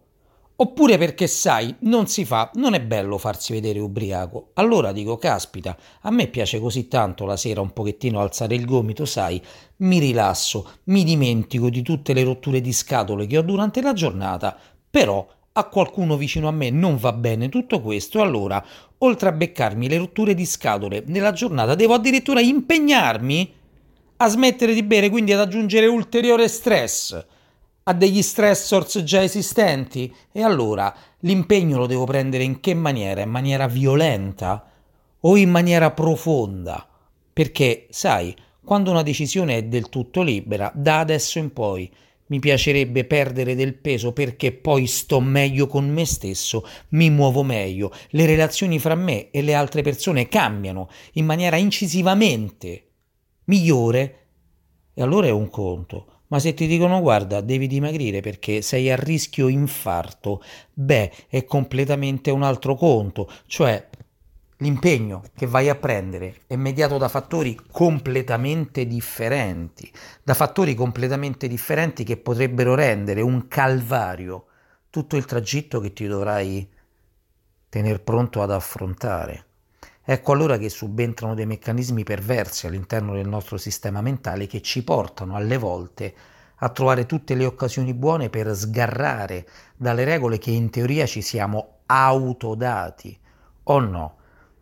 Oppure 0.62 1.00
perché 1.00 1.26
sai, 1.26 1.76
non 1.80 2.06
si 2.06 2.24
fa, 2.24 2.52
non 2.54 2.76
è 2.76 2.82
bello 2.82 3.18
farsi 3.18 3.52
vedere 3.52 3.80
ubriaco. 3.80 4.52
Allora 4.54 4.92
dico, 4.92 5.18
caspita, 5.18 5.76
a 6.02 6.12
me 6.12 6.28
piace 6.28 6.60
così 6.60 6.88
tanto 6.88 7.26
la 7.26 7.36
sera 7.36 7.62
un 7.62 7.74
pochettino 7.74 8.20
alzare 8.20 8.54
il 8.54 8.66
gomito, 8.66 9.06
sai, 9.06 9.42
mi 9.78 9.98
rilasso, 9.98 10.74
mi 10.84 11.04
dimentico 11.04 11.70
di 11.70 11.82
tutte 11.82 12.14
le 12.14 12.24
rotture 12.24 12.62
di 12.62 12.74
scatole 12.74 13.26
che 13.26 13.40
ho 13.40 13.42
durante 13.42 13.82
la 13.82 13.94
giornata, 13.94 14.56
però 14.88 15.28
a 15.54 15.64
qualcuno 15.68 16.16
vicino 16.16 16.48
a 16.48 16.52
me 16.52 16.70
non 16.70 16.98
va 16.98 17.12
bene 17.12 17.50
tutto 17.50 17.82
questo, 17.82 18.22
allora, 18.22 18.64
oltre 19.00 19.30
a 19.30 19.32
beccarmi 19.32 19.90
le 19.90 19.98
rotture 19.98 20.36
di 20.36 20.46
scatole 20.46 21.04
nella 21.08 21.32
giornata, 21.32 21.74
devo 21.74 21.96
addirittura 21.96 22.40
impegnarmi 22.40 23.54
a 24.24 24.28
smettere 24.28 24.76
di 24.76 24.84
bere, 24.84 25.10
quindi 25.10 25.34
ad 25.34 25.40
aggiungere 25.40 25.88
ulteriore 25.88 26.48
stress 26.48 27.26
a 27.84 27.94
degli 27.94 28.22
stressors 28.22 29.02
già 29.04 29.24
esistenti. 29.24 30.14
E 30.32 30.44
allora 30.44 30.94
l'impegno 31.22 31.78
lo 31.80 31.88
devo 31.88 32.06
prendere 32.06 32.44
in 32.44 32.60
che 32.60 32.76
maniera? 32.76 33.22
In 33.22 33.32
maniera 33.32 33.68
violenta 33.68 34.70
o 35.22 35.36
in 35.36 35.50
maniera 35.50 35.90
profonda? 35.90 36.88
Perché, 37.34 37.88
sai, 37.90 38.36
quando 38.64 38.92
una 38.92 39.02
decisione 39.02 39.58
è 39.58 39.64
del 39.64 39.90
tutto 39.90 40.22
libera, 40.22 40.72
da 40.76 41.00
adesso 41.00 41.40
in 41.40 41.52
poi 41.52 41.92
mi 42.28 42.40
piacerebbe 42.40 43.06
perdere 43.06 43.56
del 43.56 43.74
peso 43.74 44.14
perché 44.14 44.52
poi 44.52 44.86
sto 44.86 45.20
meglio 45.20 45.66
con 45.66 45.90
me 45.90 46.06
stesso, 46.06 46.66
mi 46.90 47.10
muovo 47.10 47.42
meglio, 47.42 47.92
le 48.12 48.28
relazioni 48.28 48.78
fra 48.78 48.96
me 48.96 49.32
e 49.32 49.42
le 49.42 49.56
altre 49.56 49.82
persone 49.82 50.28
cambiano 50.30 50.90
in 51.14 51.26
maniera 51.26 51.58
incisivamente 51.58 52.91
migliore, 53.52 54.20
e 54.94 55.02
allora 55.02 55.28
è 55.28 55.32
un 55.32 55.50
conto. 55.50 56.06
Ma 56.28 56.40
se 56.40 56.54
ti 56.54 56.66
dicono 56.66 57.02
guarda, 57.02 57.42
devi 57.42 57.68
dimagrire 57.68 58.22
perché 58.22 58.62
sei 58.62 58.90
a 58.90 58.96
rischio 58.96 59.50
infarto, 59.50 60.42
beh, 60.74 61.12
è 61.28 61.44
completamente 61.44 62.32
un 62.32 62.44
altro 62.44 62.76
conto, 62.76 63.30
cioè 63.48 63.90
l'impegno 64.58 65.24
che 65.36 65.46
vai 65.46 65.68
a 65.68 65.76
prendere 65.76 66.44
è 66.48 66.56
mediato 66.56 66.98
da 66.98 67.10
fattori 67.10 67.60
completamente 67.70 68.88
differenti, 68.88 69.92
da 70.24 70.34
fattori 70.34 70.74
completamente 70.74 71.50
differenti 71.50 72.06
che 72.06 72.16
potrebbero 72.16 72.76
rendere 72.76 73.20
un 73.20 73.50
calvario 73.50 74.46
tutto 74.90 75.18
il 75.18 75.26
tragitto 75.26 75.82
che 75.82 75.92
ti 75.92 76.08
dovrai 76.08 76.66
tener 77.68 78.02
pronto 78.02 78.42
ad 78.42 78.52
affrontare. 78.52 79.46
Ecco 80.12 80.34
allora 80.34 80.58
che 80.58 80.68
subentrano 80.68 81.36
dei 81.36 81.46
meccanismi 81.46 82.04
perversi 82.04 82.68
all'interno 82.68 83.14
del 83.14 83.30
nostro 83.30 83.56
sistema 83.56 84.02
mentale 84.02 84.46
che 84.46 84.62
ci 84.62 84.84
portano 84.84 85.38
alle 85.38 85.56
volte 85.56 86.14
a 86.58 86.68
trovare 86.68 87.06
tutte 87.06 87.34
le 87.34 87.46
occasioni 87.46 87.94
buone 87.94 88.30
per 88.30 88.54
sgarrare 88.54 89.48
dalle 89.78 90.04
regole 90.04 90.38
che 90.38 90.52
in 90.52 90.70
teoria 90.70 91.06
ci 91.06 91.22
siamo 91.22 91.84
autodati. 91.86 93.18
O 93.64 93.80
no? 93.80 94.18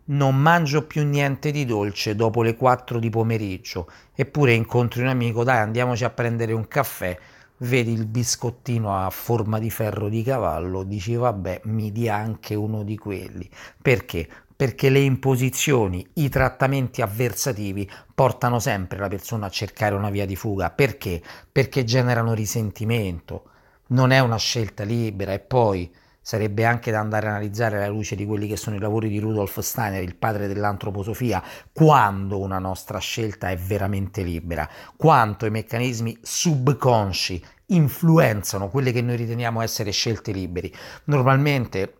Non 0.05 0.35
mangio 0.35 0.85
più 0.85 1.03
niente 1.03 1.49
di 1.49 1.65
dolce 1.65 2.13
dopo 2.13 2.43
le 2.43 2.55
4 2.55 2.99
di 2.99 3.09
pomeriggio, 3.09 3.89
eppure 4.13 4.53
incontri 4.53 5.01
un 5.01 5.07
amico, 5.07 5.43
dai 5.43 5.57
andiamoci 5.57 6.03
a 6.03 6.11
prendere 6.11 6.53
un 6.53 6.67
caffè, 6.67 7.17
vedi 7.59 7.93
il 7.93 8.05
biscottino 8.05 8.95
a 8.95 9.09
forma 9.09 9.59
di 9.59 9.69
ferro 9.69 10.09
di 10.09 10.23
cavallo, 10.23 10.83
dici 10.83 11.15
vabbè 11.15 11.61
mi 11.65 11.91
dia 11.91 12.15
anche 12.15 12.55
uno 12.55 12.83
di 12.83 12.97
quelli. 12.97 13.49
Perché? 13.81 14.27
perché 14.59 14.89
le 14.89 14.99
imposizioni, 14.99 16.05
i 16.15 16.27
trattamenti 16.27 17.01
avversativi 17.01 17.89
portano 18.13 18.59
sempre 18.59 18.99
la 18.99 19.07
persona 19.07 19.45
a 19.45 19.49
cercare 19.49 19.95
una 19.95 20.09
via 20.09 20.25
di 20.25 20.35
fuga. 20.35 20.69
Perché? 20.69 21.23
Perché 21.49 21.85
generano 21.85 22.33
risentimento. 22.33 23.51
Non 23.87 24.11
è 24.11 24.19
una 24.19 24.35
scelta 24.35 24.83
libera 24.83 25.31
e 25.31 25.39
poi 25.39 25.89
sarebbe 26.29 26.63
anche 26.63 26.91
da 26.91 26.99
andare 26.99 27.25
a 27.25 27.29
analizzare 27.31 27.77
alla 27.77 27.87
luce 27.87 28.15
di 28.15 28.23
quelli 28.23 28.47
che 28.47 28.55
sono 28.55 28.75
i 28.75 28.79
lavori 28.79 29.09
di 29.09 29.17
Rudolf 29.17 29.61
Steiner, 29.61 30.03
il 30.03 30.15
padre 30.15 30.47
dell'antroposofia, 30.47 31.41
quando 31.73 32.37
una 32.37 32.59
nostra 32.59 32.99
scelta 32.99 33.49
è 33.49 33.57
veramente 33.57 34.21
libera, 34.21 34.69
quanto 34.95 35.47
i 35.47 35.49
meccanismi 35.49 36.19
subconsci 36.21 37.43
influenzano 37.69 38.69
quelle 38.69 38.91
che 38.91 39.01
noi 39.01 39.15
riteniamo 39.15 39.61
essere 39.61 39.89
scelte 39.89 40.31
liberi. 40.31 40.71
Normalmente 41.05 41.98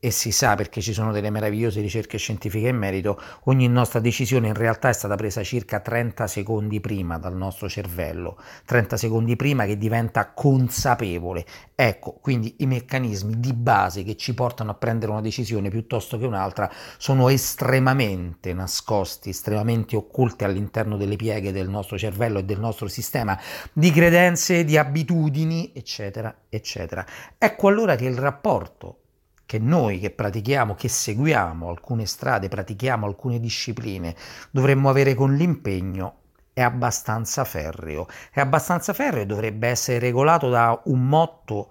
e 0.00 0.12
si 0.12 0.30
sa 0.30 0.54
perché 0.54 0.80
ci 0.80 0.92
sono 0.92 1.10
delle 1.10 1.30
meravigliose 1.30 1.80
ricerche 1.80 2.18
scientifiche 2.18 2.68
in 2.68 2.76
merito, 2.76 3.20
ogni 3.44 3.66
nostra 3.68 3.98
decisione 3.98 4.46
in 4.48 4.54
realtà 4.54 4.88
è 4.90 4.92
stata 4.92 5.16
presa 5.16 5.42
circa 5.42 5.80
30 5.80 6.26
secondi 6.28 6.80
prima 6.80 7.18
dal 7.18 7.34
nostro 7.34 7.68
cervello, 7.68 8.38
30 8.64 8.96
secondi 8.96 9.34
prima 9.34 9.64
che 9.66 9.76
diventa 9.76 10.32
consapevole. 10.32 11.44
Ecco, 11.74 12.18
quindi 12.20 12.56
i 12.58 12.66
meccanismi 12.66 13.40
di 13.40 13.52
base 13.52 14.04
che 14.04 14.16
ci 14.16 14.34
portano 14.34 14.70
a 14.70 14.74
prendere 14.74 15.10
una 15.10 15.20
decisione 15.20 15.68
piuttosto 15.68 16.16
che 16.16 16.26
un'altra 16.26 16.70
sono 16.96 17.28
estremamente 17.28 18.52
nascosti, 18.52 19.30
estremamente 19.30 19.96
occulti 19.96 20.44
all'interno 20.44 20.96
delle 20.96 21.16
pieghe 21.16 21.50
del 21.50 21.68
nostro 21.68 21.98
cervello 21.98 22.38
e 22.38 22.44
del 22.44 22.60
nostro 22.60 22.86
sistema 22.86 23.38
di 23.72 23.90
credenze, 23.90 24.64
di 24.64 24.76
abitudini, 24.76 25.72
eccetera, 25.74 26.42
eccetera. 26.48 27.04
Ecco 27.36 27.68
allora 27.68 27.96
che 27.96 28.06
il 28.06 28.16
rapporto 28.16 29.00
che 29.48 29.58
noi 29.58 29.98
che 29.98 30.10
pratichiamo, 30.10 30.74
che 30.74 30.90
seguiamo 30.90 31.70
alcune 31.70 32.04
strade, 32.04 32.48
pratichiamo 32.48 33.06
alcune 33.06 33.40
discipline, 33.40 34.14
dovremmo 34.50 34.90
avere 34.90 35.14
con 35.14 35.34
l'impegno 35.34 36.16
è 36.52 36.60
abbastanza 36.60 37.44
ferreo. 37.44 38.06
È 38.30 38.40
abbastanza 38.40 38.92
ferreo 38.92 39.22
e 39.22 39.26
dovrebbe 39.26 39.68
essere 39.68 40.00
regolato 40.00 40.50
da 40.50 40.78
un 40.84 41.08
motto 41.08 41.68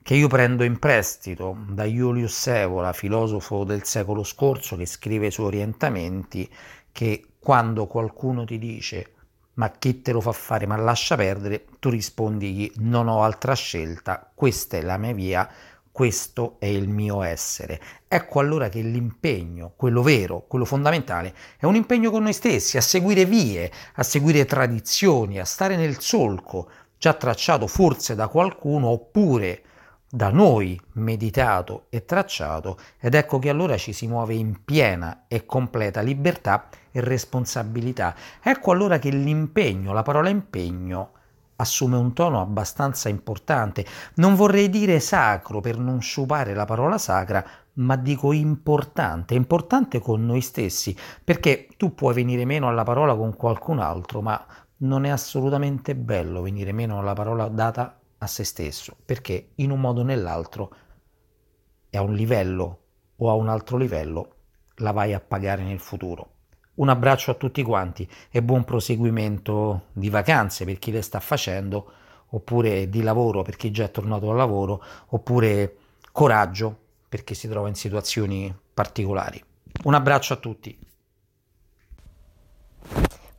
che 0.00 0.14
io 0.14 0.28
prendo 0.28 0.62
in 0.62 0.78
prestito 0.78 1.56
da 1.66 1.82
Julius 1.82 2.46
Evola, 2.46 2.92
filosofo 2.92 3.64
del 3.64 3.82
secolo 3.82 4.22
scorso, 4.22 4.76
che 4.76 4.86
scrive 4.86 5.32
suoi 5.32 5.46
orientamenti, 5.46 6.48
che 6.92 7.24
quando 7.40 7.88
qualcuno 7.88 8.44
ti 8.44 8.58
dice 8.58 9.14
ma 9.58 9.70
chi 9.72 10.02
te 10.02 10.12
lo 10.12 10.20
fa 10.20 10.30
fare, 10.32 10.66
ma 10.66 10.76
lascia 10.76 11.16
perdere, 11.16 11.64
tu 11.80 11.90
rispondi 11.90 12.70
non 12.76 13.08
ho 13.08 13.24
altra 13.24 13.54
scelta, 13.54 14.30
questa 14.32 14.76
è 14.76 14.82
la 14.82 14.96
mia 14.96 15.12
via, 15.12 15.50
questo 15.98 16.58
è 16.60 16.66
il 16.66 16.88
mio 16.88 17.22
essere. 17.22 17.80
Ecco 18.06 18.38
allora 18.38 18.68
che 18.68 18.82
l'impegno, 18.82 19.72
quello 19.74 20.00
vero, 20.00 20.44
quello 20.46 20.64
fondamentale, 20.64 21.34
è 21.58 21.64
un 21.64 21.74
impegno 21.74 22.12
con 22.12 22.22
noi 22.22 22.34
stessi, 22.34 22.76
a 22.76 22.80
seguire 22.80 23.24
vie, 23.24 23.68
a 23.94 24.04
seguire 24.04 24.44
tradizioni, 24.44 25.40
a 25.40 25.44
stare 25.44 25.74
nel 25.74 25.98
solco 25.98 26.70
già 26.96 27.14
tracciato 27.14 27.66
forse 27.66 28.14
da 28.14 28.28
qualcuno 28.28 28.86
oppure 28.90 29.62
da 30.08 30.30
noi 30.30 30.80
meditato 30.92 31.86
e 31.88 32.04
tracciato 32.04 32.78
ed 33.00 33.16
ecco 33.16 33.40
che 33.40 33.48
allora 33.48 33.76
ci 33.76 33.92
si 33.92 34.06
muove 34.06 34.34
in 34.34 34.62
piena 34.64 35.24
e 35.26 35.46
completa 35.46 36.00
libertà 36.00 36.68
e 36.92 37.00
responsabilità. 37.00 38.14
Ecco 38.40 38.70
allora 38.70 39.00
che 39.00 39.10
l'impegno, 39.10 39.92
la 39.92 40.02
parola 40.02 40.28
impegno, 40.28 41.10
assume 41.60 41.96
un 41.96 42.12
tono 42.12 42.40
abbastanza 42.40 43.08
importante. 43.08 43.84
Non 44.14 44.34
vorrei 44.34 44.70
dire 44.70 45.00
sacro 45.00 45.60
per 45.60 45.78
non 45.78 46.00
sciupare 46.00 46.54
la 46.54 46.64
parola 46.64 46.98
sacra, 46.98 47.44
ma 47.74 47.96
dico 47.96 48.32
importante, 48.32 49.34
importante 49.34 50.00
con 50.00 50.24
noi 50.24 50.40
stessi, 50.40 50.96
perché 51.22 51.68
tu 51.76 51.94
puoi 51.94 52.14
venire 52.14 52.44
meno 52.44 52.68
alla 52.68 52.84
parola 52.84 53.14
con 53.14 53.34
qualcun 53.36 53.78
altro, 53.78 54.20
ma 54.20 54.44
non 54.78 55.04
è 55.04 55.08
assolutamente 55.08 55.94
bello 55.96 56.42
venire 56.42 56.72
meno 56.72 56.98
alla 56.98 57.14
parola 57.14 57.48
data 57.48 57.98
a 58.18 58.26
se 58.26 58.44
stesso, 58.44 58.96
perché 59.04 59.52
in 59.56 59.70
un 59.70 59.80
modo 59.80 60.00
o 60.00 60.04
nell'altro 60.04 60.74
è 61.90 61.96
a 61.96 62.02
un 62.02 62.14
livello 62.14 62.82
o 63.16 63.30
a 63.30 63.34
un 63.34 63.48
altro 63.48 63.76
livello 63.76 64.34
la 64.76 64.92
vai 64.92 65.12
a 65.12 65.20
pagare 65.20 65.62
nel 65.64 65.80
futuro. 65.80 66.37
Un 66.78 66.88
abbraccio 66.88 67.32
a 67.32 67.34
tutti 67.34 67.64
quanti 67.64 68.08
e 68.30 68.40
buon 68.40 68.62
proseguimento 68.62 69.86
di 69.92 70.10
vacanze 70.10 70.64
per 70.64 70.78
chi 70.78 70.92
le 70.92 71.02
sta 71.02 71.18
facendo, 71.18 71.90
oppure 72.28 72.88
di 72.88 73.02
lavoro 73.02 73.42
per 73.42 73.56
chi 73.56 73.72
già 73.72 73.84
è 73.84 73.90
tornato 73.90 74.30
al 74.30 74.36
lavoro, 74.36 74.80
oppure 75.08 75.76
coraggio 76.12 76.78
per 77.08 77.24
chi 77.24 77.34
si 77.34 77.48
trova 77.48 77.66
in 77.66 77.74
situazioni 77.74 78.54
particolari. 78.72 79.42
Un 79.84 79.94
abbraccio 79.94 80.34
a 80.34 80.36
tutti. 80.36 80.78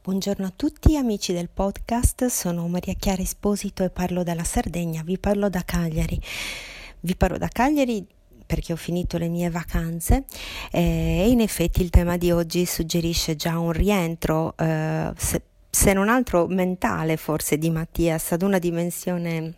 Buongiorno 0.02 0.46
a 0.46 0.54
tutti 0.54 0.98
amici 0.98 1.32
del 1.32 1.48
podcast, 1.48 2.26
sono 2.26 2.68
Maria 2.68 2.94
Chiara 2.96 3.22
Esposito 3.22 3.86
e 3.86 3.90
parlo 3.90 4.24
dalla 4.24 4.44
Sardegna, 4.44 5.02
vi 5.02 5.18
parlo 5.18 5.48
da 5.48 5.62
Cagliari. 5.64 6.22
Vi 7.00 7.16
parlo 7.16 7.38
da 7.38 7.48
Cagliari 7.48 8.06
perché 8.50 8.74
ho 8.74 8.76
finito 8.76 9.20
le 9.20 9.28
mie 9.28 9.52
vacanze 9.52 10.24
eh, 10.72 11.22
e 11.22 11.30
in 11.30 11.40
effetti 11.40 11.84
il 11.84 11.92
tema 11.92 12.18
di 12.18 12.32
oggi 12.32 12.66
suggerisce 12.66 13.36
già 13.36 13.60
un 13.60 13.72
rientro, 13.72 14.56
eh, 14.58 15.12
se, 15.16 15.44
se 15.70 15.94
non 15.94 16.10
altro 16.10 16.48
mentale 16.48 17.16
forse 17.16 17.60
di 17.60 17.70
Mattias 17.70 18.32
ad 18.32 18.42
una 18.42 18.58
dimensione 18.58 19.54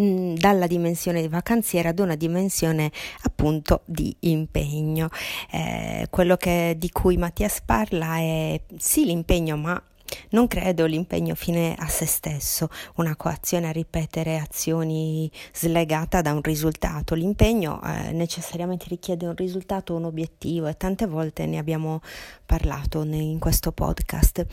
Mm, 0.00 0.34
dalla 0.36 0.68
dimensione 0.68 1.20
di 1.20 1.26
vacanziera 1.26 1.88
ad 1.88 1.98
una 1.98 2.14
dimensione 2.14 2.92
appunto 3.22 3.82
di 3.84 4.14
impegno. 4.20 5.08
Eh, 5.50 6.06
quello 6.10 6.36
che, 6.36 6.76
di 6.78 6.90
cui 6.90 7.16
Mattias 7.16 7.60
parla 7.62 8.18
è 8.18 8.60
sì 8.76 9.04
l'impegno, 9.04 9.56
ma 9.56 9.82
non 10.30 10.46
credo 10.46 10.86
l'impegno 10.86 11.34
fine 11.34 11.74
a 11.78 11.88
se 11.88 12.06
stesso, 12.06 12.68
una 12.96 13.16
coazione 13.16 13.68
a 13.68 13.72
ripetere 13.72 14.38
azioni 14.38 15.30
slegata 15.52 16.20
da 16.20 16.32
un 16.32 16.42
risultato. 16.42 17.14
L'impegno 17.14 17.80
eh, 17.82 18.12
necessariamente 18.12 18.86
richiede 18.88 19.26
un 19.26 19.34
risultato, 19.34 19.94
un 19.94 20.04
obiettivo 20.04 20.66
e 20.66 20.76
tante 20.76 21.06
volte 21.06 21.46
ne 21.46 21.58
abbiamo 21.58 22.00
parlato 22.46 23.02
in 23.02 23.38
questo 23.38 23.72
podcast. 23.72 24.44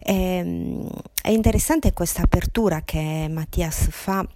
E, 0.00 0.14
ehm, 0.14 0.88
è 1.22 1.30
interessante 1.30 1.92
questa 1.92 2.22
apertura 2.22 2.82
che 2.82 3.26
Mattias 3.30 3.88
fa 3.90 4.26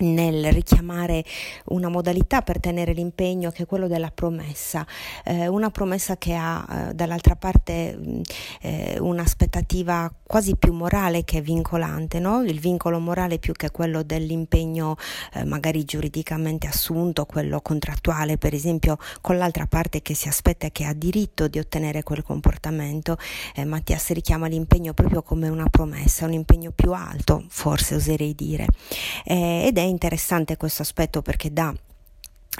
nel 0.00 0.52
richiamare 0.52 1.24
una 1.66 1.88
modalità 1.88 2.42
per 2.42 2.60
tenere 2.60 2.92
l'impegno 2.92 3.50
che 3.50 3.64
è 3.64 3.66
quello 3.66 3.88
della 3.88 4.10
promessa, 4.10 4.86
eh, 5.24 5.48
una 5.48 5.70
promessa 5.70 6.16
che 6.16 6.34
ha 6.34 6.66
eh, 6.90 6.94
dall'altra 6.94 7.36
parte 7.36 7.96
mm, 7.96 8.20
eh, 8.62 8.98
un'aspettativa 8.98 10.12
quasi 10.26 10.56
più 10.56 10.72
morale 10.72 11.24
che 11.24 11.40
vincolante, 11.40 12.18
no? 12.18 12.42
il 12.42 12.60
vincolo 12.60 12.98
morale 12.98 13.38
più 13.38 13.52
che 13.52 13.70
quello 13.70 14.02
dell'impegno 14.02 14.96
eh, 15.34 15.44
magari 15.44 15.84
giuridicamente 15.84 16.66
assunto, 16.66 17.26
quello 17.26 17.60
contrattuale 17.60 18.38
per 18.38 18.54
esempio 18.54 18.98
con 19.20 19.36
l'altra 19.36 19.66
parte 19.66 20.02
che 20.02 20.14
si 20.14 20.28
aspetta 20.28 20.66
e 20.66 20.72
che 20.72 20.84
ha 20.84 20.92
diritto 20.92 21.48
di 21.48 21.58
ottenere 21.58 22.02
quel 22.02 22.22
comportamento, 22.22 23.18
eh, 23.54 23.64
Mattias 23.64 24.10
richiama 24.10 24.46
l'impegno 24.46 24.92
proprio 24.94 25.22
come 25.22 25.48
una 25.48 25.68
promessa, 25.68 26.24
un 26.24 26.32
impegno 26.32 26.70
più 26.70 26.92
alto 26.92 27.44
forse 27.48 27.94
oserei 27.94 28.34
dire. 28.34 28.66
Eh, 29.24 29.64
ed 29.66 29.78
è 29.78 29.82
interessante 29.90 30.56
questo 30.56 30.82
aspetto 30.82 31.20
perché 31.20 31.52
dà 31.52 31.74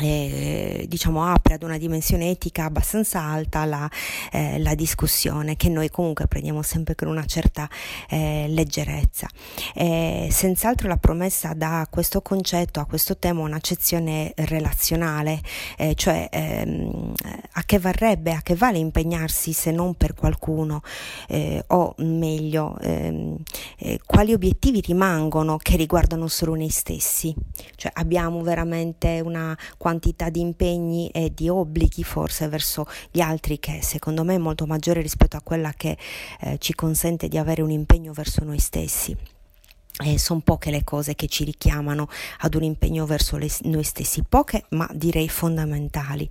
eh, 0.02 0.84
diciamo 0.88 1.24
apre 1.24 1.54
ad 1.54 1.62
una 1.62 1.78
dimensione 1.78 2.30
etica 2.30 2.64
abbastanza 2.64 3.20
alta 3.20 3.64
la, 3.64 3.90
eh, 4.32 4.58
la, 4.58 4.74
discussione 4.74 5.56
che 5.56 5.68
noi 5.68 5.90
comunque 5.90 6.26
prendiamo 6.26 6.62
sempre 6.62 6.94
con 6.94 7.08
una 7.08 7.24
certa 7.26 7.68
eh, 8.08 8.46
leggerezza. 8.48 9.28
senz'altro 9.74 10.88
la 10.88 10.96
promessa 10.96 11.52
dà 11.54 11.80
a 11.80 11.86
questo 11.86 12.22
concetto, 12.22 12.80
a 12.80 12.86
questo 12.86 13.16
tema 13.16 13.40
un'accezione 13.40 14.32
relazionale, 14.36 15.40
eh, 15.76 15.94
cioè 15.94 16.28
ehm, 16.30 17.12
a 17.52 17.62
che 17.64 17.78
varrebbe, 17.78 18.32
a 18.32 18.42
che 18.42 18.54
vale 18.54 18.78
impegnarsi 18.78 19.52
se 19.52 19.70
non 19.70 19.94
per 19.94 20.14
qualcuno 20.14 20.82
eh, 21.28 21.62
o 21.68 21.94
meglio 21.98 22.76
ehm, 22.80 23.36
eh, 23.78 24.00
quali 24.04 24.32
obiettivi 24.32 24.80
rimangono 24.80 25.56
che 25.56 25.76
riguardano 25.76 26.28
solo 26.28 26.54
noi 26.54 26.68
stessi, 26.68 27.34
cioè 27.76 27.90
abbiamo 27.94 28.42
veramente 28.42 29.20
una 29.24 29.56
di 29.98 30.40
impegni 30.40 31.08
e 31.08 31.32
di 31.34 31.48
obblighi 31.48 32.04
forse 32.04 32.48
verso 32.48 32.86
gli 33.10 33.20
altri 33.20 33.58
che 33.58 33.80
secondo 33.82 34.24
me 34.24 34.34
è 34.34 34.38
molto 34.38 34.66
maggiore 34.66 35.00
rispetto 35.00 35.36
a 35.36 35.42
quella 35.42 35.72
che 35.72 35.96
eh, 36.40 36.58
ci 36.58 36.74
consente 36.74 37.28
di 37.28 37.38
avere 37.38 37.62
un 37.62 37.70
impegno 37.70 38.12
verso 38.12 38.44
noi 38.44 38.58
stessi. 38.58 39.16
Eh, 40.02 40.18
sono 40.18 40.40
poche 40.40 40.70
le 40.70 40.82
cose 40.82 41.14
che 41.14 41.26
ci 41.26 41.44
richiamano 41.44 42.08
ad 42.38 42.54
un 42.54 42.62
impegno 42.62 43.04
verso 43.04 43.36
le, 43.36 43.50
noi 43.64 43.82
stessi, 43.82 44.22
poche 44.26 44.64
ma 44.70 44.88
direi 44.94 45.28
fondamentali. 45.28 46.28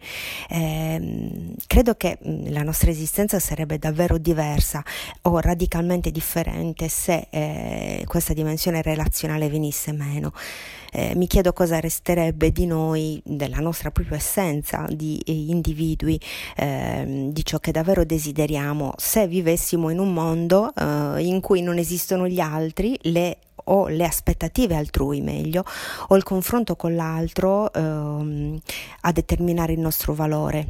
Eh, 0.50 1.54
credo 1.68 1.94
che 1.94 2.18
mh, 2.20 2.52
la 2.52 2.64
nostra 2.64 2.90
esistenza 2.90 3.40
sarebbe 3.40 3.78
davvero 3.78 4.18
diversa 4.18 4.84
o 5.24 5.40
radicalmente 5.40 6.10
differente 6.10 6.88
se 6.88 7.28
eh, 7.30 8.04
questa 8.08 8.34
dimensione 8.34 8.82
relazionale 8.82 9.50
venisse 9.50 9.92
meno. 9.92 10.34
Eh, 10.92 11.14
mi 11.16 11.28
chiedo 11.28 11.54
cosa 11.54 11.80
resterebbe 11.80 12.52
di 12.52 12.66
noi, 12.66 13.22
della 13.26 13.60
nostra 13.60 13.92
propria 13.92 14.18
essenza 14.18 14.86
di 14.90 15.22
individui, 15.26 16.20
ehm, 16.56 17.32
di 17.32 17.46
ciò 17.46 17.60
che 17.60 17.72
davvero 17.72 18.04
desideriamo, 18.04 18.94
se 18.98 19.28
vivessimo 19.28 19.90
in 19.90 20.00
un 20.00 20.14
mondo 20.14 20.74
eh, 20.76 21.24
in 21.24 21.42
cui 21.42 21.62
non 21.62 21.78
esistono 21.78 22.28
gli 22.28 22.40
altri, 22.40 22.98
le 23.04 23.38
o 23.70 23.88
le 23.88 24.04
aspettative 24.04 24.76
altrui 24.76 25.22
meglio 25.22 25.64
o 26.08 26.16
il 26.16 26.24
confronto 26.24 26.76
con 26.76 26.96
l'altro 26.96 27.72
ehm, 27.72 28.60
a 29.02 29.12
determinare 29.12 29.74
il 29.74 29.80
nostro 29.80 30.14
valore. 30.14 30.66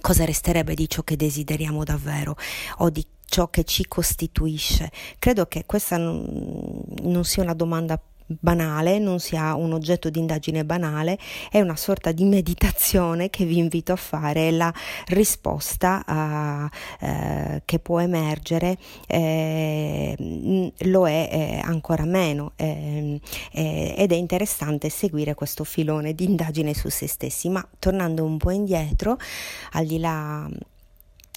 Cosa 0.00 0.24
resterebbe 0.24 0.74
di 0.74 0.88
ciò 0.88 1.02
che 1.02 1.16
desideriamo 1.16 1.82
davvero 1.82 2.36
o 2.78 2.90
di 2.90 3.04
ciò 3.24 3.48
che 3.48 3.64
ci 3.64 3.86
costituisce? 3.88 4.90
Credo 5.18 5.46
che 5.46 5.64
questa 5.64 5.96
non 5.96 7.22
sia 7.22 7.42
una 7.42 7.54
domanda 7.54 7.98
banale, 8.26 8.98
non 8.98 9.18
sia 9.20 9.54
un 9.54 9.72
oggetto 9.72 10.10
di 10.10 10.18
indagine 10.18 10.64
banale, 10.64 11.18
è 11.50 11.60
una 11.60 11.76
sorta 11.76 12.12
di 12.12 12.24
meditazione 12.24 13.30
che 13.30 13.44
vi 13.44 13.58
invito 13.58 13.92
a 13.92 13.96
fare, 13.96 14.50
la 14.50 14.72
risposta 15.06 16.02
a, 16.06 16.70
eh, 17.00 17.62
che 17.64 17.78
può 17.78 18.00
emergere 18.00 18.76
eh, 19.06 20.72
lo 20.78 21.08
è 21.08 21.28
eh, 21.30 21.60
ancora 21.62 22.04
meno 22.04 22.52
ehm, 22.56 23.18
eh, 23.52 23.94
ed 23.96 24.12
è 24.12 24.16
interessante 24.16 24.88
seguire 24.88 25.34
questo 25.34 25.64
filone 25.64 26.14
di 26.14 26.24
indagine 26.24 26.74
su 26.74 26.88
se 26.88 27.06
stessi, 27.06 27.48
ma 27.48 27.66
tornando 27.78 28.24
un 28.24 28.36
po' 28.36 28.50
indietro, 28.50 29.18
al 29.72 29.86
di 29.86 29.98
là 29.98 30.48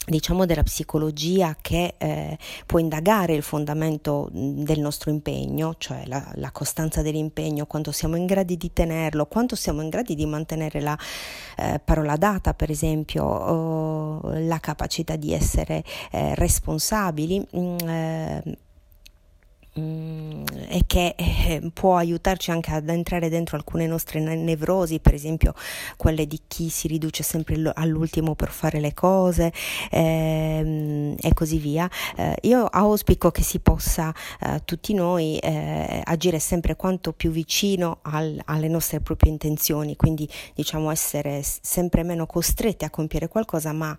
diciamo 0.10 0.46
della 0.46 0.64
psicologia 0.64 1.56
che 1.60 1.96
eh, 1.98 2.38
può 2.66 2.80
indagare 2.80 3.34
il 3.34 3.42
fondamento 3.42 4.30
del 4.32 4.80
nostro 4.80 5.10
impegno, 5.10 5.76
cioè 5.78 6.04
la, 6.06 6.32
la, 6.36 6.52
costanza 6.52 7.02
dell'impegno, 7.02 7.66
quanto 7.66 7.92
siamo 7.92 8.16
in 8.16 8.26
grado 8.26 8.56
di 8.56 8.74
tenerlo, 8.74 9.26
quanto 9.26 9.56
siamo 9.56 9.82
in 9.82 9.90
grado 9.90 10.14
di 10.14 10.26
mantenere 10.26 10.80
la 10.80 10.98
eh, 11.58 11.82
parola 11.84 12.16
data, 12.16 12.54
per 12.54 12.72
esempio, 12.72 14.22
la 14.22 14.60
capacità 14.60 15.16
di 15.16 15.34
essere 15.34 15.84
eh, 16.12 16.36
responsabili. 16.36 17.46
Mh, 17.52 17.76
eh, 17.88 18.58
e 19.78 20.82
che 20.86 21.16
eh, 21.18 21.70
può 21.74 21.98
aiutarci 21.98 22.52
anche 22.52 22.72
ad 22.72 22.90
entrare 22.90 23.30
dentro 23.30 23.58
alcune 23.58 23.86
nostre 23.88 24.20
nevrosi, 24.20 25.00
per 25.00 25.14
esempio 25.14 25.54
quelle 25.96 26.26
di 26.26 26.42
chi 26.48 26.70
si 26.70 26.88
riduce 26.88 27.24
sempre 27.24 27.56
all'ultimo 27.76 28.36
per 28.36 28.50
fare 28.50 28.80
le 28.80 28.94
cose 28.94 29.52
ehm, 29.92 31.16
e 31.20 31.34
così 31.34 31.58
via. 31.58 31.90
Eh, 32.16 32.36
io 32.42 32.66
auspico 32.66 33.32
che 33.32 33.44
si 33.44 33.60
possa 33.60 34.14
eh, 34.42 34.62
tutti 34.66 34.94
noi 34.94 35.38
eh, 35.38 36.02
agire 36.04 36.40
sempre 36.40 36.76
quanto 36.76 37.14
più 37.14 37.32
vicino 37.32 38.00
al, 38.04 38.40
alle 38.46 38.68
nostre 38.68 39.00
proprie 39.00 39.32
intenzioni, 39.32 39.96
quindi 39.96 40.28
diciamo 40.54 40.90
essere 40.90 41.42
sempre 41.44 42.04
meno 42.04 42.26
costretti 42.26 42.86
a 42.86 42.90
compiere 42.90 43.28
qualcosa, 43.28 43.74
ma 43.74 43.96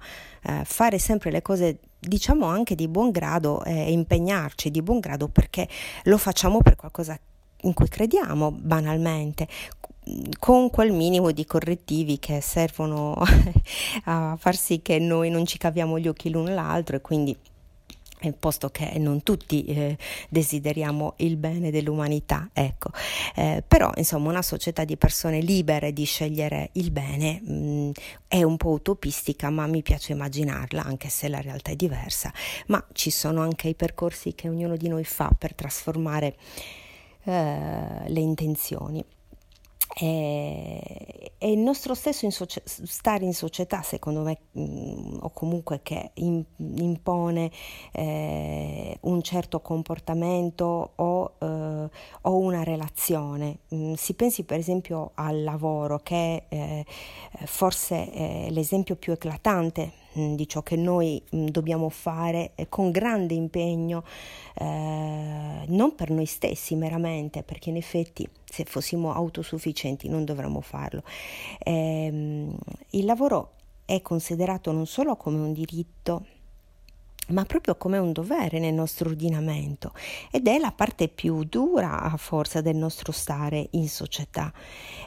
eh, 0.48 0.62
fare 0.64 0.98
sempre 0.98 1.30
le 1.30 1.42
cose 1.42 1.78
diciamo 1.98 2.46
anche 2.46 2.74
di 2.74 2.88
buon 2.88 3.10
grado 3.10 3.62
e 3.64 3.72
eh, 3.72 3.92
impegnarci 3.92 4.70
di 4.70 4.82
buon 4.82 4.98
grado 4.98 5.28
perché 5.28 5.68
lo 6.04 6.16
facciamo 6.16 6.62
per 6.62 6.76
qualcosa 6.76 7.18
in 7.62 7.74
cui 7.74 7.88
crediamo 7.88 8.50
banalmente 8.52 9.46
con 10.38 10.70
quel 10.70 10.92
minimo 10.92 11.32
di 11.32 11.44
correttivi 11.44 12.18
che 12.18 12.40
servono 12.40 13.14
a 14.04 14.36
far 14.38 14.56
sì 14.56 14.80
che 14.80 14.98
noi 14.98 15.28
non 15.28 15.44
ci 15.44 15.58
caviamo 15.58 15.98
gli 15.98 16.08
occhi 16.08 16.30
l'uno 16.30 16.54
l'altro 16.54 16.96
e 16.96 17.00
quindi 17.00 17.36
posto 18.38 18.70
che 18.70 18.98
non 18.98 19.22
tutti 19.22 19.64
eh, 19.64 19.96
desideriamo 20.28 21.14
il 21.18 21.36
bene 21.36 21.70
dell'umanità, 21.70 22.50
ecco. 22.52 22.90
Eh, 23.34 23.62
però 23.66 23.90
insomma 23.96 24.30
una 24.30 24.42
società 24.42 24.84
di 24.84 24.96
persone 24.96 25.40
libere 25.40 25.92
di 25.92 26.04
scegliere 26.04 26.70
il 26.72 26.90
bene 26.90 27.40
mh, 27.42 27.52
mm, 27.52 27.90
è 28.28 28.42
un 28.42 28.56
po' 28.56 28.70
utopistica, 28.70 29.50
ma 29.50 29.66
mi 29.66 29.82
piace 29.82 30.12
immaginarla, 30.12 30.84
anche 30.84 31.08
se 31.08 31.28
la 31.28 31.40
realtà 31.40 31.70
è 31.70 31.76
diversa, 31.76 32.32
ma 32.66 32.84
ci 32.92 33.10
sono 33.10 33.40
anche 33.40 33.68
i 33.68 33.74
percorsi 33.74 34.34
che 34.34 34.48
ognuno 34.48 34.76
di 34.76 34.88
noi 34.88 35.04
fa 35.04 35.30
per 35.36 35.54
trasformare 35.54 36.36
eh, 37.24 38.08
le 38.08 38.20
intenzioni. 38.20 39.04
E, 39.94 41.32
e, 41.38 41.52
il 41.52 41.58
nostro 41.58 41.94
stesso 41.94 42.24
in 42.24 42.32
socia- 42.32 42.62
stare 42.64 43.24
in 43.24 43.32
società, 43.32 43.82
secondo 43.82 44.22
me, 44.22 44.38
mh, 44.52 44.62
mm, 44.62 45.16
o 45.20 45.30
comunque 45.30 45.80
che 45.82 46.10
in, 46.14 46.44
impone 46.56 47.50
eh, 47.92 48.96
un 49.00 49.22
certo 49.22 49.60
comportamento 49.60 50.92
o, 50.94 51.34
eh, 51.38 51.90
o 52.22 52.36
una 52.36 52.62
relazione. 52.62 53.60
Mh, 53.68 53.76
mm, 53.76 53.92
si 53.94 54.14
pensi 54.14 54.44
per 54.44 54.58
esempio 54.58 55.12
al 55.14 55.42
lavoro, 55.42 56.00
che 56.02 56.44
è 56.48 56.54
eh, 56.54 57.46
forse 57.46 58.10
è 58.10 58.50
l'esempio 58.50 58.96
più 58.96 59.12
eclatante 59.12 60.06
di 60.34 60.48
ciò 60.48 60.62
che 60.62 60.76
noi 60.76 61.22
mm, 61.34 61.46
dobbiamo 61.46 61.88
fare 61.88 62.52
con 62.68 62.90
grande 62.90 63.34
impegno, 63.34 64.04
eh, 64.54 65.64
non 65.66 65.94
per 65.94 66.10
noi 66.10 66.26
stessi 66.26 66.74
meramente, 66.74 67.42
perché 67.42 67.70
in 67.70 67.76
effetti 67.76 68.28
se 68.44 68.64
fossimo 68.64 69.12
autosufficienti 69.12 70.08
non 70.08 70.24
dovremmo 70.24 70.60
farlo. 70.60 71.02
Eh, 71.58 72.46
il 72.90 73.04
lavoro 73.04 73.52
è 73.84 74.02
considerato 74.02 74.72
non 74.72 74.86
solo 74.86 75.16
come 75.16 75.38
un 75.38 75.52
diritto, 75.52 76.24
ma 77.28 77.44
proprio 77.44 77.76
come 77.76 77.98
un 77.98 78.12
dovere 78.12 78.58
nel 78.58 78.74
nostro 78.74 79.08
ordinamento 79.08 79.92
ed 80.30 80.46
è 80.46 80.58
la 80.58 80.72
parte 80.72 81.08
più 81.08 81.44
dura 81.44 82.02
a 82.02 82.16
forza 82.16 82.60
del 82.60 82.76
nostro 82.76 83.12
stare 83.12 83.68
in 83.72 83.88
società. 83.88 84.52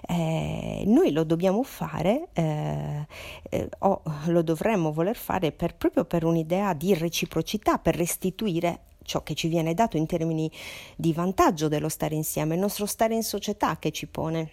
Eh, 0.08 0.84
noi 0.86 1.12
lo 1.12 1.24
dobbiamo 1.24 1.64
fare 1.64 2.30
eh, 2.34 3.06
eh, 3.50 3.70
o 3.80 4.02
lo 4.26 4.42
dovremmo 4.42 4.92
voler 4.92 5.16
fare 5.16 5.52
per, 5.52 5.76
proprio 5.76 6.06
per 6.06 6.24
un'idea 6.24 6.74
di 6.74 6.94
reciprocità, 6.94 7.78
per 7.78 7.96
restituire 7.96 8.82
ciò 9.04 9.24
che 9.24 9.34
ci 9.34 9.48
viene 9.48 9.74
dato 9.74 9.98
in 9.98 10.06
termini 10.06 10.50
di 10.96 11.12
vantaggio 11.14 11.68
dello 11.68 11.90
stare 11.90 12.16
insieme, 12.16 12.54
il 12.54 12.62
nostro 12.62 12.86
stare 12.86 13.16
in 13.16 13.24
società 13.24 13.78
che 13.78 13.92
ci 13.92 14.08
pone 14.08 14.52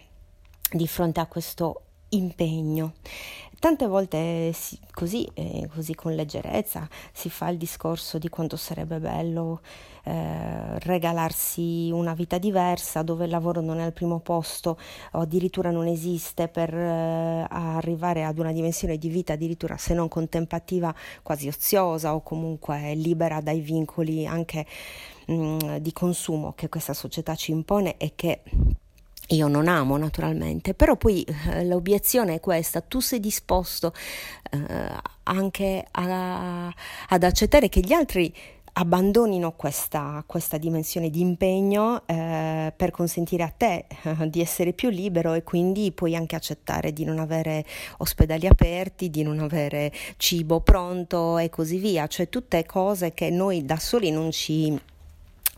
di 0.71 0.87
fronte 0.87 1.19
a 1.19 1.27
questo 1.27 1.83
impegno. 2.09 2.93
Tante 3.59 3.87
volte 3.87 4.53
si, 4.53 4.79
così, 4.93 5.29
eh, 5.33 5.67
così 5.73 5.93
con 5.93 6.15
leggerezza 6.15 6.87
si 7.11 7.29
fa 7.29 7.49
il 7.49 7.57
discorso 7.57 8.17
di 8.17 8.29
quanto 8.29 8.55
sarebbe 8.55 8.99
bello 8.99 9.59
eh, 10.05 10.79
regalarsi 10.79 11.89
una 11.91 12.13
vita 12.13 12.37
diversa 12.37 13.01
dove 13.01 13.25
il 13.25 13.31
lavoro 13.31 13.59
non 13.59 13.79
è 13.79 13.83
al 13.83 13.91
primo 13.91 14.19
posto 14.21 14.77
o 15.11 15.19
addirittura 15.19 15.71
non 15.71 15.87
esiste 15.87 16.47
per 16.47 16.73
eh, 16.73 17.45
arrivare 17.49 18.23
ad 18.23 18.39
una 18.39 18.53
dimensione 18.53 18.97
di 18.97 19.09
vita 19.09 19.33
addirittura 19.33 19.75
se 19.75 19.93
non 19.93 20.07
contemplativa 20.07 20.95
quasi 21.21 21.49
oziosa 21.49 22.15
o 22.15 22.21
comunque 22.21 22.93
libera 22.95 23.41
dai 23.41 23.59
vincoli 23.59 24.25
anche 24.25 24.65
mh, 25.27 25.33
mm, 25.33 25.75
di 25.79 25.91
consumo 25.91 26.53
che 26.53 26.69
questa 26.69 26.93
società 26.93 27.35
ci 27.35 27.51
impone 27.51 27.97
e 27.97 28.13
che 28.15 28.41
io 29.29 29.47
non 29.47 29.67
amo 29.67 29.97
naturalmente, 29.97 30.73
però 30.73 30.95
poi 30.95 31.23
eh, 31.23 31.65
l'obiezione 31.65 32.35
è 32.35 32.39
questa, 32.39 32.81
tu 32.81 32.99
sei 32.99 33.19
disposto 33.19 33.93
eh, 34.51 34.57
anche 35.23 35.85
a, 35.91 36.67
ad 37.07 37.23
accettare 37.23 37.69
che 37.69 37.81
gli 37.81 37.93
altri 37.93 38.33
abbandonino 38.73 39.51
questa, 39.53 40.23
questa 40.25 40.57
dimensione 40.57 41.09
di 41.09 41.21
impegno 41.21 42.03
eh, 42.05 42.71
per 42.75 42.91
consentire 42.91 43.43
a 43.43 43.53
te 43.55 43.85
eh, 44.03 44.29
di 44.29 44.41
essere 44.41 44.73
più 44.73 44.89
libero 44.89 45.33
e 45.33 45.43
quindi 45.43 45.91
puoi 45.91 46.15
anche 46.15 46.35
accettare 46.35 46.93
di 46.93 47.03
non 47.03 47.19
avere 47.19 47.65
ospedali 47.97 48.47
aperti, 48.47 49.09
di 49.09 49.23
non 49.23 49.39
avere 49.39 49.91
cibo 50.17 50.61
pronto 50.61 51.37
e 51.37 51.49
così 51.49 51.77
via, 51.77 52.07
cioè 52.07 52.29
tutte 52.29 52.65
cose 52.65 53.13
che 53.13 53.29
noi 53.29 53.65
da 53.65 53.77
soli 53.77 54.11
non 54.11 54.31
ci 54.31 54.79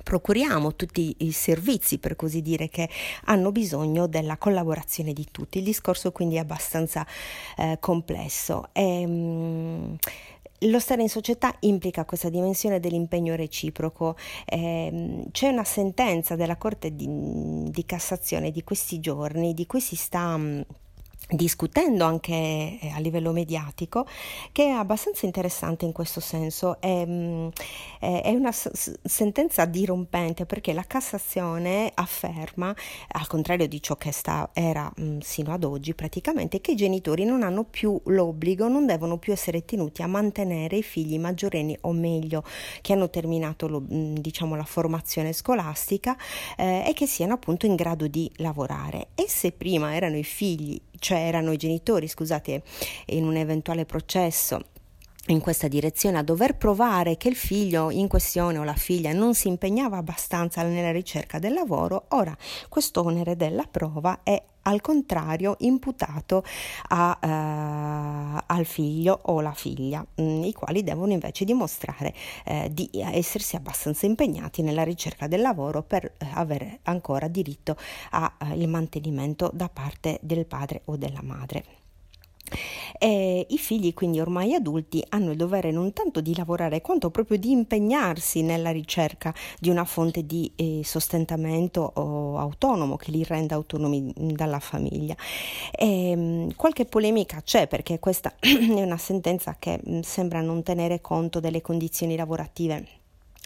procuriamo 0.03 0.75
tutti 0.75 1.15
i 1.19 1.31
servizi, 1.31 1.97
per 1.97 2.15
così 2.15 2.41
dire, 2.41 2.69
che 2.69 2.89
hanno 3.25 3.51
bisogno 3.51 4.07
della 4.07 4.37
collaborazione 4.37 5.13
di 5.13 5.27
tutti. 5.31 5.59
Il 5.59 5.63
discorso 5.63 6.11
quindi 6.11 6.35
è 6.35 6.39
abbastanza 6.39 7.05
eh, 7.57 7.77
complesso. 7.79 8.69
E, 8.73 9.05
mh, 9.05 9.11
mm, 9.11 9.93
lo 10.65 10.79
stare 10.79 11.01
in 11.01 11.09
società 11.09 11.55
implica 11.61 12.05
questa 12.05 12.29
dimensione 12.29 12.79
dell'impegno 12.79 13.35
reciproco. 13.35 14.15
Eh, 14.45 15.25
c'è 15.31 15.47
una 15.47 15.63
sentenza 15.63 16.35
della 16.35 16.57
Corte 16.57 16.95
di, 16.95 17.07
di, 17.69 17.85
Cassazione 17.85 18.51
di 18.51 18.63
questi 18.63 18.99
giorni 18.99 19.53
di 19.53 19.65
cui 19.65 19.81
si 19.81 19.95
sta 19.95 20.37
mh, 20.37 20.43
mm, 20.43 20.61
discutendo 21.31 22.03
anche 22.03 22.33
eh, 22.33 22.91
a 22.93 22.99
livello 22.99 23.31
mediatico, 23.31 24.05
che 24.51 24.65
è 24.65 24.69
abbastanza 24.69 25.25
interessante 25.25 25.85
in 25.85 25.91
questo 25.91 26.19
senso. 26.19 26.79
È, 26.79 27.05
mm, 27.05 27.47
è 27.99 28.31
una 28.31 28.51
sentenza 28.51 29.65
dirompente 29.65 30.45
perché 30.45 30.73
la 30.73 30.83
Cassazione 30.83 31.91
afferma, 31.93 32.75
al 33.09 33.27
contrario 33.27 33.67
di 33.67 33.81
ciò 33.81 33.95
che 33.95 34.11
sta, 34.11 34.49
era 34.53 34.91
mm, 34.99 35.19
sino 35.19 35.53
ad 35.53 35.63
oggi 35.63 35.93
praticamente, 35.93 36.61
che 36.61 36.71
i 36.71 36.75
genitori 36.75 37.23
non 37.23 37.43
hanno 37.43 37.63
più 37.63 37.99
l'obbligo, 38.05 38.67
non 38.67 38.85
devono 38.85 39.17
più 39.17 39.31
essere 39.33 39.63
tenuti 39.63 40.01
a 40.01 40.07
mantenere 40.07 40.77
i 40.77 40.83
figli 40.83 41.17
maggiorenni 41.17 41.77
o 41.81 41.91
meglio 41.91 42.43
che 42.81 42.93
hanno 42.93 43.09
terminato 43.09 43.67
lo, 43.67 43.81
mm, 43.81 44.15
diciamo, 44.15 44.55
la 44.55 44.63
formazione 44.63 45.31
scolastica 45.33 46.17
eh, 46.57 46.83
e 46.87 46.93
che 46.93 47.07
siano 47.07 47.33
appunto 47.33 47.65
in 47.65 47.75
grado 47.75 48.07
di 48.07 48.29
lavorare. 48.37 49.09
E 49.15 49.25
se 49.29 49.51
prima 49.51 49.95
erano 49.95 50.17
i 50.17 50.23
figli 50.23 50.79
cioè 51.01 51.20
erano 51.21 51.51
i 51.51 51.57
genitori, 51.57 52.07
scusate, 52.07 52.63
in 53.07 53.25
un 53.25 53.35
eventuale 53.35 53.85
processo 53.85 54.65
in 55.27 55.39
questa 55.39 55.67
direzione 55.67 56.17
a 56.17 56.23
dover 56.23 56.57
provare 56.57 57.15
che 57.15 57.29
il 57.29 57.35
figlio 57.35 57.91
in 57.91 58.07
questione 58.07 58.57
o 58.57 58.63
la 58.63 58.73
figlia 58.73 59.13
non 59.13 59.35
si 59.35 59.47
impegnava 59.47 59.97
abbastanza 59.97 60.63
nella 60.63 60.91
ricerca 60.91 61.37
del 61.37 61.53
lavoro, 61.53 62.05
ora 62.09 62.35
questo 62.69 63.03
onere 63.03 63.35
della 63.35 63.67
prova 63.69 64.21
è 64.23 64.41
al 64.63 64.81
contrario 64.81 65.55
imputato 65.59 66.43
a, 66.89 67.17
uh, 67.21 68.43
al 68.45 68.65
figlio 68.65 69.19
o 69.23 69.41
la 69.41 69.53
figlia, 69.53 70.01
mh, 70.01 70.21
mm, 70.21 70.43
i 70.43 70.53
quali 70.53 70.83
devono 70.83 71.11
invece 71.13 71.45
dimostrare 71.45 72.13
eh, 72.45 72.69
di 72.71 72.89
essersi 72.93 73.55
abbastanza 73.55 74.05
impegnati 74.05 74.61
nella 74.61 74.83
ricerca 74.83 75.27
del 75.27 75.41
lavoro 75.41 75.81
per 75.83 76.05
eh, 76.05 76.27
avere 76.33 76.79
ancora 76.83 77.27
diritto 77.27 77.75
al 78.11 78.31
uh, 78.39 78.67
mantenimento 78.67 79.49
da 79.53 79.69
parte 79.69 80.19
del 80.21 80.45
padre 80.45 80.81
o 80.85 80.97
della 80.97 81.21
madre. 81.23 81.80
E 82.97 83.45
I 83.49 83.57
figli, 83.57 83.93
quindi 83.93 84.19
ormai 84.19 84.53
adulti, 84.53 85.03
hanno 85.09 85.31
il 85.31 85.37
dovere 85.37 85.71
non 85.71 85.93
tanto 85.93 86.21
di 86.21 86.35
lavorare 86.35 86.81
quanto 86.81 87.09
proprio 87.09 87.37
di 87.37 87.51
impegnarsi 87.51 88.41
nella 88.41 88.71
ricerca 88.71 89.33
di 89.59 89.69
una 89.69 89.85
fonte 89.85 90.25
di 90.25 90.51
eh, 90.55 90.81
sostentamento 90.83 91.91
autonomo 91.93 92.95
che 92.97 93.11
li 93.11 93.23
renda 93.23 93.55
autonomi 93.55 94.13
dalla 94.15 94.59
famiglia. 94.59 95.15
E, 95.71 96.09
ehm, 96.11 96.55
qualche 96.55 96.85
polemica 96.85 97.41
c'è 97.43 97.67
perché 97.67 97.99
questa 97.99 98.33
è 98.39 98.81
una 98.81 98.97
sentenza 98.97 99.55
che 99.57 99.79
sembra 100.03 100.41
non 100.41 100.63
tenere 100.63 101.01
conto 101.01 101.39
delle 101.39 101.61
condizioni 101.61 102.15
lavorative 102.15 103.00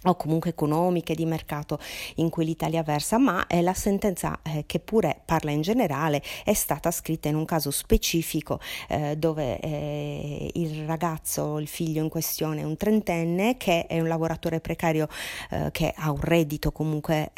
o 0.05 0.15
comunque 0.15 0.51
economiche 0.51 1.15
di 1.15 1.25
mercato 1.25 1.79
in 2.15 2.29
cui 2.29 2.45
l'Italia 2.45 2.83
versa, 2.83 3.17
ma 3.17 3.47
eh, 3.47 3.61
la 3.61 3.73
sentenza 3.73 4.39
eh, 4.43 4.63
che 4.65 4.79
pure 4.79 5.21
parla 5.25 5.51
in 5.51 5.61
generale 5.61 6.21
è 6.43 6.53
stata 6.53 6.91
scritta 6.91 7.27
in 7.27 7.35
un 7.35 7.45
caso 7.45 7.71
specifico 7.71 8.59
eh, 8.87 9.15
dove 9.17 9.59
eh, 9.59 10.51
il 10.53 10.85
ragazzo, 10.85 11.59
il 11.59 11.67
figlio 11.67 12.01
in 12.01 12.09
questione 12.09 12.63
un 12.63 12.77
trentenne 12.77 13.57
che 13.57 13.87
è 13.87 13.99
un 13.99 14.07
lavoratore 14.07 14.59
precario 14.59 15.07
eh, 15.51 15.69
che 15.71 15.93
ha 15.95 16.11
un 16.11 16.21
reddito 16.21 16.71
comunque 16.71 17.31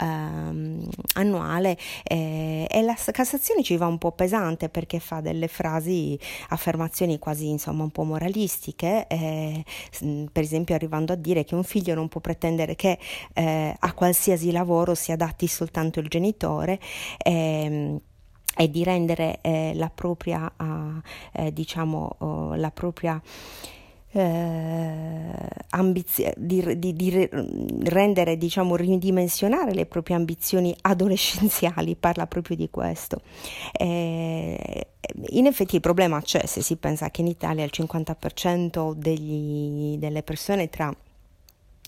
um, 0.00 0.86
annuale 1.14 1.76
e 2.04 2.80
la 2.82 2.96
Cassazione 3.10 3.62
ci 3.62 3.76
va 3.76 3.86
un 3.86 3.98
po' 3.98 4.12
pesante 4.12 4.68
perché 4.68 4.98
fa 4.98 5.20
delle 5.20 5.48
frasi, 5.48 6.18
affermazioni 6.48 7.18
quasi 7.18 7.48
insomma 7.48 7.82
un 7.82 7.90
po' 7.90 8.04
moralistiche, 8.04 9.06
per 9.08 10.42
esempio 10.42 10.74
arrivando 10.74 11.12
a 11.12 11.16
dire 11.16 11.44
che 11.44 11.54
un 11.54 11.64
figlio 11.64 11.94
non 11.94 12.08
può 12.08 12.20
pretendere 12.20 12.74
che 12.76 12.98
eh, 13.34 13.74
a 13.78 13.92
qualsiasi 13.92 14.50
lavoro 14.52 14.94
si 14.94 15.12
adatti 15.12 15.46
soltanto 15.46 16.00
il 16.00 16.08
genitore. 16.08 16.78
Ehm, 17.18 18.00
e 18.60 18.68
di 18.68 18.82
rendere 18.82 19.38
eh, 19.40 19.72
la 19.74 19.88
propria, 19.88 20.52
uh, 20.58 21.50
diciamo, 21.52 22.16
uh, 22.18 22.54
la 22.54 22.72
propria 22.72 23.22
eh, 24.12 25.32
ambizio- 25.70 26.32
di, 26.36 26.78
di, 26.78 26.92
di, 26.94 27.28
rendere, 27.84 28.36
diciamo, 28.36 28.76
ridimensionare 28.76 29.74
le 29.74 29.86
proprie 29.86 30.16
ambizioni 30.16 30.74
adolescenziali, 30.82 31.96
parla 31.96 32.26
proprio 32.26 32.56
di 32.56 32.68
questo. 32.70 33.20
Eh, 33.72 34.86
in 35.28 35.46
effetti 35.46 35.76
il 35.76 35.80
problema 35.80 36.20
c'è 36.20 36.44
se 36.46 36.60
si 36.62 36.76
pensa 36.76 37.10
che 37.10 37.20
in 37.20 37.28
Italia 37.28 37.64
il 37.64 37.70
50% 37.72 38.92
degli, 38.92 39.96
delle 39.96 40.22
persone 40.22 40.68
tra 40.68 40.94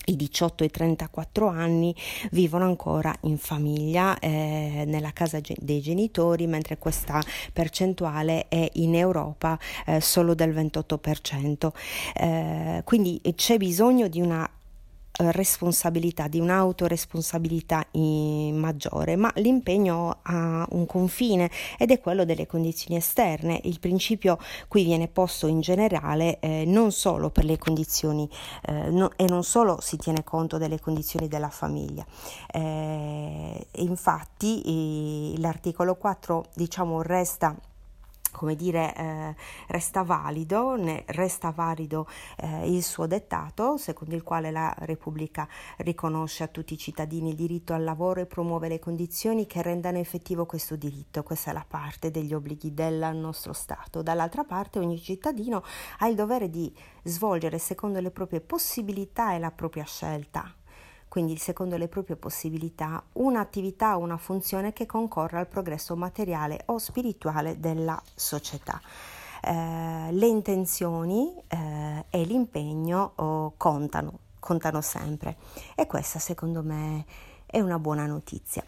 i 0.05 0.15
18 0.15 0.63
e 0.63 0.69
34 0.69 1.47
anni 1.47 1.95
vivono 2.31 2.65
ancora 2.65 3.15
in 3.21 3.37
famiglia 3.37 4.17
eh, 4.19 4.83
nella 4.85 5.11
casa 5.11 5.39
dei 5.57 5.81
genitori 5.81 6.47
mentre 6.47 6.77
questa 6.77 7.21
percentuale 7.53 8.47
è 8.47 8.69
in 8.73 8.95
Europa 8.95 9.59
eh, 9.85 10.01
solo 10.01 10.33
del 10.33 10.53
28% 10.53 11.71
eh, 12.15 12.81
quindi 12.83 13.21
c'è 13.35 13.57
bisogno 13.57 14.07
di 14.07 14.21
una 14.21 14.49
responsabilità, 15.29 16.27
di 16.27 16.39
un'autoresponsabilità 16.39 17.85
maggiore, 17.91 19.15
ma 19.15 19.31
l'impegno 19.35 20.19
ha 20.21 20.65
un 20.71 20.85
confine 20.85 21.49
ed 21.77 21.91
è 21.91 21.99
quello 21.99 22.25
delle 22.25 22.47
condizioni 22.47 22.97
esterne. 22.97 23.59
Il 23.63 23.79
principio 23.79 24.37
qui 24.67 24.83
viene 24.83 25.07
posto 25.07 25.47
in 25.47 25.61
generale 25.61 26.39
eh, 26.39 26.63
non 26.65 26.91
solo 26.91 27.29
per 27.29 27.45
le 27.45 27.57
condizioni 27.57 28.29
eh, 28.67 28.89
no, 28.89 29.11
e 29.15 29.25
non 29.25 29.43
solo 29.43 29.79
si 29.81 29.97
tiene 29.97 30.23
conto 30.23 30.57
delle 30.57 30.79
condizioni 30.79 31.27
della 31.27 31.49
famiglia. 31.49 32.05
Eh, 32.51 33.67
infatti 33.75 35.35
l'articolo 35.37 35.95
4 35.95 36.45
diciamo 36.55 37.01
resta 37.01 37.55
come 38.31 38.55
dire, 38.55 38.95
eh, 38.95 39.35
resta 39.67 40.03
valido, 40.03 40.75
ne 40.75 41.03
resta 41.07 41.51
valido 41.51 42.07
eh, 42.37 42.73
il 42.73 42.83
suo 42.83 43.05
dettato, 43.07 43.77
secondo 43.77 44.15
il 44.15 44.23
quale 44.23 44.51
la 44.51 44.73
Repubblica 44.79 45.47
riconosce 45.77 46.43
a 46.43 46.47
tutti 46.47 46.73
i 46.73 46.77
cittadini 46.77 47.29
il 47.29 47.35
diritto 47.35 47.73
al 47.73 47.83
lavoro 47.83 48.21
e 48.21 48.25
promuove 48.25 48.67
le 48.67 48.79
condizioni 48.79 49.45
che 49.45 49.61
rendano 49.61 49.97
effettivo 49.97 50.45
questo 50.45 50.75
diritto. 50.75 51.23
Questa 51.23 51.51
è 51.51 51.53
la 51.53 51.65
parte 51.67 52.11
degli 52.11 52.33
obblighi 52.33 52.73
del 52.73 53.15
nostro 53.15 53.53
Stato. 53.53 54.01
Dall'altra 54.01 54.43
parte 54.43 54.79
ogni 54.79 54.99
cittadino 54.99 55.63
ha 55.99 56.07
il 56.07 56.15
dovere 56.15 56.49
di 56.49 56.73
svolgere 57.03 57.59
secondo 57.59 57.99
le 57.99 58.11
proprie 58.11 58.41
possibilità 58.41 59.33
e 59.33 59.39
la 59.39 59.51
propria 59.51 59.83
scelta 59.83 60.55
quindi 61.11 61.35
secondo 61.35 61.75
le 61.75 61.89
proprie 61.89 62.15
possibilità, 62.15 63.03
un'attività 63.15 63.97
o 63.97 63.99
una 63.99 64.15
funzione 64.15 64.71
che 64.71 64.85
concorra 64.85 65.39
al 65.39 65.47
progresso 65.47 65.97
materiale 65.97 66.61
o 66.67 66.77
spirituale 66.77 67.59
della 67.59 68.01
società. 68.15 68.79
Eh, 69.41 70.07
le 70.09 70.25
intenzioni 70.25 71.35
eh, 71.49 72.05
e 72.09 72.23
l'impegno 72.23 73.11
oh, 73.15 73.53
contano, 73.57 74.19
contano 74.39 74.79
sempre 74.79 75.35
e 75.75 75.85
questa 75.85 76.17
secondo 76.17 76.63
me 76.63 77.03
è 77.45 77.59
una 77.59 77.77
buona 77.77 78.05
notizia. 78.05 78.63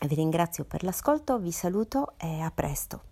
Vi 0.00 0.14
ringrazio 0.16 0.64
per 0.64 0.82
l'ascolto, 0.82 1.38
vi 1.38 1.52
saluto 1.52 2.14
e 2.16 2.40
a 2.40 2.50
presto. 2.50 3.09